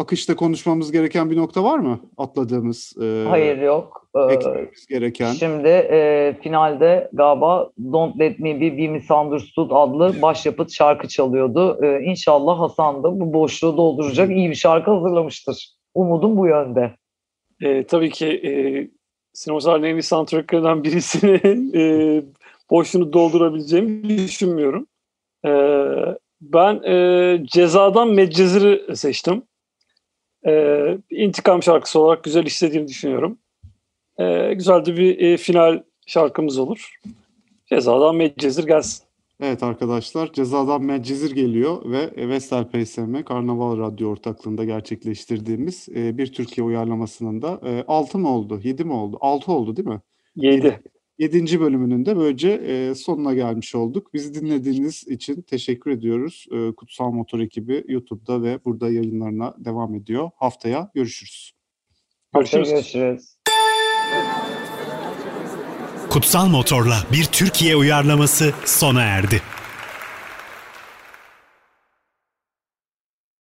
[0.00, 2.00] akışta konuşmamız gereken bir nokta var mı?
[2.16, 2.94] Atladığımız,
[3.28, 3.99] Hayır yok.
[4.14, 5.32] Eklememiz gereken.
[5.32, 11.84] Şimdi e, finalde galiba Don't Let Me Be, Be Misunderstood adlı başyapıt şarkı çalıyordu.
[11.84, 15.68] E, inşallah Hasan da bu boşluğu dolduracak iyi bir şarkı hazırlamıştır.
[15.94, 16.94] Umudum bu yönde.
[17.62, 18.52] Ee, tabii ki e,
[19.32, 21.40] sinemazarın en iyi soundtracklerinden birisini
[21.74, 21.82] e,
[22.70, 24.86] boşluğunu doldurabileceğimi düşünmüyorum.
[25.46, 25.50] E,
[26.40, 29.42] ben e, cezadan Medcezir'i seçtim.
[30.46, 33.38] E, intikam şarkısı olarak güzel işlediğini düşünüyorum.
[34.20, 36.94] E, güzel de bir e, final şarkımız olur.
[37.66, 39.04] Cezadan Medcezir gelsin.
[39.40, 46.66] Evet arkadaşlar cezadan Medcezir geliyor ve Vestel PSM Karnaval Radyo ortaklığında gerçekleştirdiğimiz e, bir Türkiye
[46.66, 50.00] uyarlamasının da e, 6 mı oldu 7 mi oldu 6 oldu değil mi?
[50.36, 50.80] 7.
[51.18, 51.60] 7.
[51.60, 54.14] bölümünün de böylece e, sonuna gelmiş olduk.
[54.14, 56.46] Bizi dinlediğiniz için teşekkür ediyoruz.
[56.52, 60.30] E, Kutsal Motor ekibi YouTube'da ve burada yayınlarına devam ediyor.
[60.36, 61.52] Haftaya görüşürüz.
[62.34, 62.70] Görüşürüz.
[62.70, 63.40] Görüşürüz.
[66.10, 69.42] Kutsal Motor'la bir Türkiye uyarlaması sona erdi.